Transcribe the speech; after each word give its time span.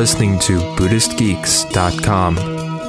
listening 0.00 0.38
to 0.38 0.58
BuddhistGeeks.com, 0.76 2.38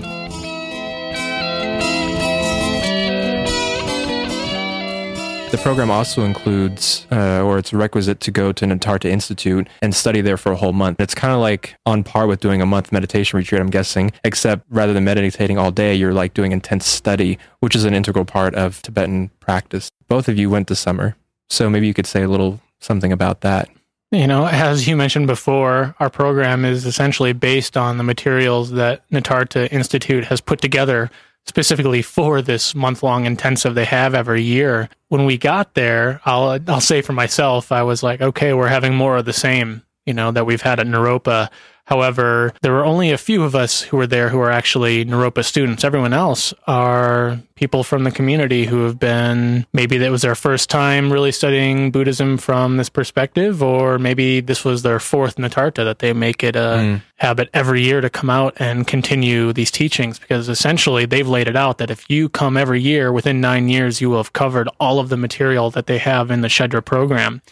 program 5.66 5.90
also 5.90 6.22
includes, 6.22 7.08
uh, 7.12 7.42
or 7.42 7.58
it's 7.58 7.74
requisite 7.74 8.20
to 8.20 8.30
go 8.30 8.52
to 8.52 8.64
an 8.64 8.80
Nitartha 8.80 9.06
Institute 9.06 9.68
and 9.82 9.96
study 9.96 10.22
there 10.22 10.38
for 10.38 10.52
a 10.52 10.56
whole 10.56 10.74
month. 10.74 11.00
It's 11.00 11.16
kind 11.16 11.34
of 11.34 11.40
like 11.40 11.76
on 11.88 12.04
par 12.04 12.28
with 12.28 12.40
doing 12.40 12.62
a 12.62 12.68
month 12.68 12.92
meditation 12.92 13.36
retreat, 13.36 13.60
I'm 13.60 13.72
guessing, 13.72 14.12
except 14.24 14.64
rather 14.70 14.94
than 14.94 15.06
meditating 15.06 15.58
all 15.58 15.72
day, 15.72 15.96
you're 15.96 16.14
like 16.14 16.36
doing 16.36 16.52
intense 16.52 16.86
study, 16.86 17.40
which 17.62 17.76
is 17.76 17.84
an 17.84 17.96
integral 17.96 18.26
part 18.26 18.54
of 18.54 18.80
Tibetan 18.84 19.32
practice. 19.40 19.90
Both 20.08 20.30
of 20.30 20.38
you 20.38 20.52
went 20.52 20.68
this 20.68 20.80
summer, 20.80 21.16
so 21.50 21.68
maybe 21.68 21.88
you 21.88 21.96
could 21.96 22.06
say 22.06 22.22
a 22.22 22.28
little 22.28 22.62
something 22.80 23.12
about 23.12 23.42
that. 23.42 23.68
You 24.12 24.28
know, 24.28 24.46
as 24.46 24.88
you 24.88 24.96
mentioned 24.96 25.26
before, 25.26 25.96
our 26.00 26.12
program 26.12 26.64
is 26.64 26.86
essentially 26.86 27.34
based 27.34 27.76
on 27.76 27.98
the 27.98 28.04
materials 28.04 28.70
that 28.74 29.02
Nitartha 29.10 29.72
Institute 29.72 30.26
has 30.26 30.42
put 30.42 30.62
together 30.62 31.10
specifically 31.48 32.02
for 32.02 32.42
this 32.42 32.74
month 32.76 33.04
long 33.04 33.26
intensive 33.26 33.76
they 33.76 33.86
have 33.86 34.14
every 34.14 34.42
year. 34.42 34.90
When 35.10 35.26
we 35.26 35.38
got 35.38 35.74
there, 35.74 36.22
I'll 36.26 36.60
I'll 36.68 36.82
say 36.82 37.02
for 37.02 37.14
myself, 37.14 37.72
I 37.72 37.84
was 37.84 38.04
like, 38.04 38.22
okay, 38.22 38.54
we're 38.54 38.68
having 38.68 38.96
more 38.96 39.18
of 39.18 39.26
the 39.26 39.34
same, 39.34 39.84
you 40.06 40.14
know, 40.14 40.32
that 40.32 40.46
we've 40.46 40.62
had 40.62 40.80
at 40.80 40.88
Naropa. 40.88 41.50
However, 41.86 42.52
there 42.62 42.72
were 42.72 42.86
only 42.86 43.12
a 43.12 43.18
few 43.18 43.44
of 43.44 43.56
us 43.56 43.82
who 43.82 43.98
were 43.98 44.08
there 44.08 44.30
who 44.30 44.40
are 44.40 44.50
actually 44.50 45.06
Naropa 45.06 45.46
students. 45.46 45.84
Everyone 45.84 46.14
else 46.14 46.52
are 46.66 47.40
people 47.54 47.84
from 47.84 48.04
the 48.04 48.12
community 48.12 48.66
who 48.66 48.86
have 48.86 49.00
been, 49.00 49.68
maybe 49.72 50.00
that 50.00 50.10
was 50.10 50.24
their 50.24 50.34
first 50.34 50.68
time 50.68 51.14
really 51.14 51.32
studying 51.32 51.92
Buddhism 51.92 52.38
from 52.38 52.78
this 52.78 52.90
perspective, 52.90 53.62
or 53.62 54.00
maybe 54.00 54.42
this 54.42 54.66
was 54.66 54.82
their 54.82 55.00
fourth 55.00 55.36
Nitartha 55.36 55.86
that 55.86 56.00
they 56.00 56.12
make 56.12 56.44
it 56.44 56.56
a 56.56 56.60
mm. 56.60 57.02
habit 57.18 57.50
every 57.54 57.84
year 57.84 58.02
to 58.02 58.10
come 58.10 58.32
out 58.32 58.56
and 58.58 58.88
continue 58.88 59.54
these 59.54 59.70
teachings 59.70 60.18
because 60.18 60.50
essentially 60.50 61.06
they've 61.06 61.28
laid 61.28 61.48
it 61.48 61.56
out 61.56 61.78
that 61.78 61.92
if 61.92 62.10
you 62.10 62.30
come 62.30 62.58
every 62.58 62.82
year 62.82 63.12
within 63.14 63.40
nine 63.40 63.70
years, 63.70 64.02
you 64.02 64.10
will 64.10 64.18
have 64.18 64.34
covered 64.34 64.68
all 64.80 65.00
of 65.00 65.10
the 65.10 65.18
material 65.18 65.70
that 65.70 65.86
they 65.86 66.00
have 66.00 66.32
in 66.32 66.42
the 66.42 66.48
Shedra 66.48 66.84
program. 66.84 67.44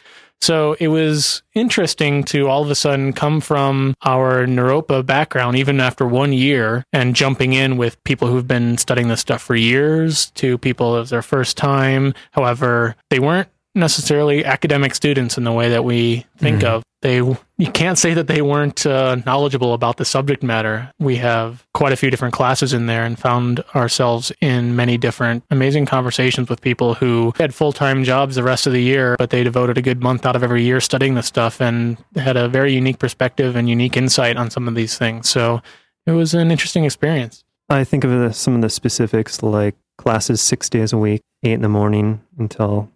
So 0.41 0.75
it 0.77 0.89
was 0.89 1.41
interesting 1.53 2.23
to 2.25 2.49
all 2.49 2.63
of 2.63 2.69
a 2.69 2.75
sudden 2.75 3.13
come 3.13 3.39
from 3.39 3.93
our 4.03 4.45
Naropa 4.45 5.05
background, 5.05 5.55
even 5.57 5.79
after 5.79 6.05
one 6.05 6.33
year, 6.33 6.83
and 6.91 7.15
jumping 7.15 7.53
in 7.53 7.77
with 7.77 8.03
people 8.03 8.27
who've 8.27 8.47
been 8.47 8.77
studying 8.77 9.07
this 9.07 9.21
stuff 9.21 9.41
for 9.41 9.55
years 9.55 10.31
to 10.31 10.57
people 10.57 10.97
it 10.97 10.99
was 10.99 11.09
their 11.11 11.21
first 11.21 11.55
time. 11.55 12.13
However, 12.31 12.95
they 13.09 13.19
weren't 13.19 13.47
necessarily 13.73 14.43
academic 14.45 14.95
students 14.95 15.37
in 15.37 15.45
the 15.45 15.51
way 15.51 15.69
that 15.69 15.85
we 15.85 16.25
think 16.37 16.61
mm. 16.61 16.67
of. 16.67 16.83
They 17.03 17.17
you 17.17 17.71
can't 17.73 17.97
say 17.97 18.13
that 18.13 18.27
they 18.27 18.41
weren't 18.41 18.85
uh, 18.85 19.17
knowledgeable 19.25 19.73
about 19.73 19.97
the 19.97 20.05
subject 20.05 20.41
matter. 20.41 20.89
We 20.99 21.17
have 21.17 21.67
quite 21.73 21.91
a 21.91 21.97
few 21.97 22.09
different 22.09 22.33
classes 22.33 22.71
in 22.71 22.85
there 22.85 23.03
and 23.03 23.19
found 23.19 23.61
ourselves 23.75 24.31
in 24.39 24.77
many 24.77 24.97
different 24.97 25.43
amazing 25.51 25.85
conversations 25.85 26.49
with 26.49 26.61
people 26.61 26.93
who 26.93 27.33
had 27.35 27.53
full-time 27.53 28.05
jobs 28.05 28.35
the 28.35 28.43
rest 28.43 28.67
of 28.67 28.73
the 28.73 28.81
year, 28.81 29.17
but 29.19 29.31
they 29.31 29.43
devoted 29.43 29.77
a 29.77 29.81
good 29.81 30.01
month 30.01 30.25
out 30.25 30.37
of 30.37 30.43
every 30.43 30.63
year 30.63 30.79
studying 30.79 31.15
this 31.15 31.27
stuff 31.27 31.59
and 31.61 31.97
had 32.15 32.37
a 32.37 32.47
very 32.47 32.73
unique 32.73 32.99
perspective 32.99 33.57
and 33.57 33.69
unique 33.69 33.97
insight 33.97 34.37
on 34.37 34.49
some 34.49 34.69
of 34.69 34.75
these 34.75 34.97
things. 34.97 35.29
So 35.29 35.61
it 36.05 36.11
was 36.11 36.33
an 36.33 36.51
interesting 36.51 36.85
experience. 36.85 37.43
I 37.69 37.83
think 37.83 38.05
of 38.05 38.11
the, 38.11 38.31
some 38.31 38.55
of 38.55 38.61
the 38.61 38.69
specifics 38.69 39.43
like 39.43 39.75
classes 39.97 40.41
six 40.41 40.69
days 40.69 40.93
a 40.93 40.97
week, 40.97 41.21
eight 41.43 41.53
in 41.53 41.61
the 41.61 41.69
morning 41.69 42.21
until 42.39 42.89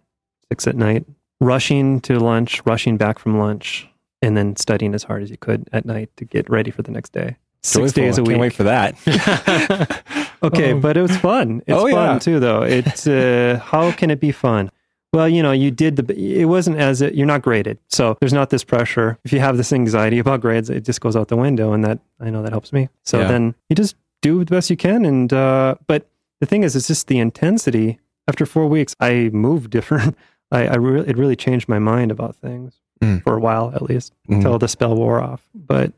six 0.50 0.66
at 0.66 0.76
night, 0.76 1.04
rushing 1.40 2.00
to 2.00 2.18
lunch, 2.18 2.64
rushing 2.64 2.96
back 2.96 3.18
from 3.18 3.38
lunch, 3.38 3.86
and 4.22 4.36
then 4.36 4.56
studying 4.56 4.94
as 4.94 5.04
hard 5.04 5.22
as 5.22 5.30
you 5.30 5.36
could 5.36 5.68
at 5.72 5.84
night 5.84 6.10
to 6.16 6.24
get 6.24 6.48
ready 6.48 6.70
for 6.70 6.82
the 6.82 6.90
next 6.90 7.12
day. 7.12 7.36
Six 7.62 7.92
Joyful. 7.92 8.02
days 8.02 8.18
a 8.18 8.22
week. 8.22 8.30
Can't 8.30 8.40
wait 8.40 8.52
for 8.52 8.62
that. 8.64 10.02
okay, 10.42 10.72
um, 10.72 10.80
but 10.80 10.96
it 10.96 11.02
was 11.02 11.16
fun. 11.16 11.62
It's 11.66 11.76
oh, 11.76 11.90
fun 11.90 12.14
yeah. 12.14 12.18
too, 12.18 12.40
though. 12.40 12.62
It's 12.62 13.06
uh, 13.06 13.60
how 13.64 13.90
can 13.92 14.10
it 14.10 14.20
be 14.20 14.32
fun? 14.32 14.70
Well, 15.12 15.28
you 15.28 15.42
know, 15.42 15.52
you 15.52 15.70
did 15.70 15.96
the. 15.96 16.40
It 16.40 16.44
wasn't 16.44 16.78
as 16.78 17.02
it, 17.02 17.14
you're 17.14 17.26
not 17.26 17.42
graded, 17.42 17.78
so 17.88 18.16
there's 18.20 18.32
not 18.32 18.50
this 18.50 18.62
pressure. 18.62 19.18
If 19.24 19.32
you 19.32 19.40
have 19.40 19.56
this 19.56 19.72
anxiety 19.72 20.18
about 20.18 20.40
grades, 20.40 20.70
it 20.70 20.84
just 20.84 21.00
goes 21.00 21.16
out 21.16 21.28
the 21.28 21.36
window, 21.36 21.72
and 21.72 21.84
that 21.84 21.98
I 22.20 22.30
know 22.30 22.42
that 22.42 22.52
helps 22.52 22.72
me. 22.72 22.88
So 23.04 23.20
yeah. 23.20 23.28
then 23.28 23.54
you 23.68 23.76
just 23.76 23.96
do 24.20 24.44
the 24.44 24.54
best 24.54 24.70
you 24.70 24.76
can, 24.76 25.04
and 25.04 25.32
uh, 25.32 25.76
but 25.86 26.08
the 26.40 26.46
thing 26.46 26.62
is, 26.62 26.76
it's 26.76 26.86
just 26.86 27.08
the 27.08 27.18
intensity. 27.18 27.98
After 28.28 28.44
four 28.44 28.66
weeks, 28.66 28.94
I 29.00 29.30
moved 29.32 29.70
different. 29.70 30.16
I, 30.50 30.66
I 30.68 30.74
really, 30.76 31.08
it 31.08 31.16
really 31.16 31.36
changed 31.36 31.68
my 31.68 31.78
mind 31.78 32.10
about 32.10 32.36
things 32.36 32.80
mm. 33.00 33.22
for 33.22 33.36
a 33.36 33.40
while, 33.40 33.72
at 33.74 33.82
least, 33.82 34.12
mm. 34.28 34.36
until 34.36 34.58
the 34.58 34.68
spell 34.68 34.94
wore 34.94 35.20
off. 35.20 35.46
But 35.54 35.92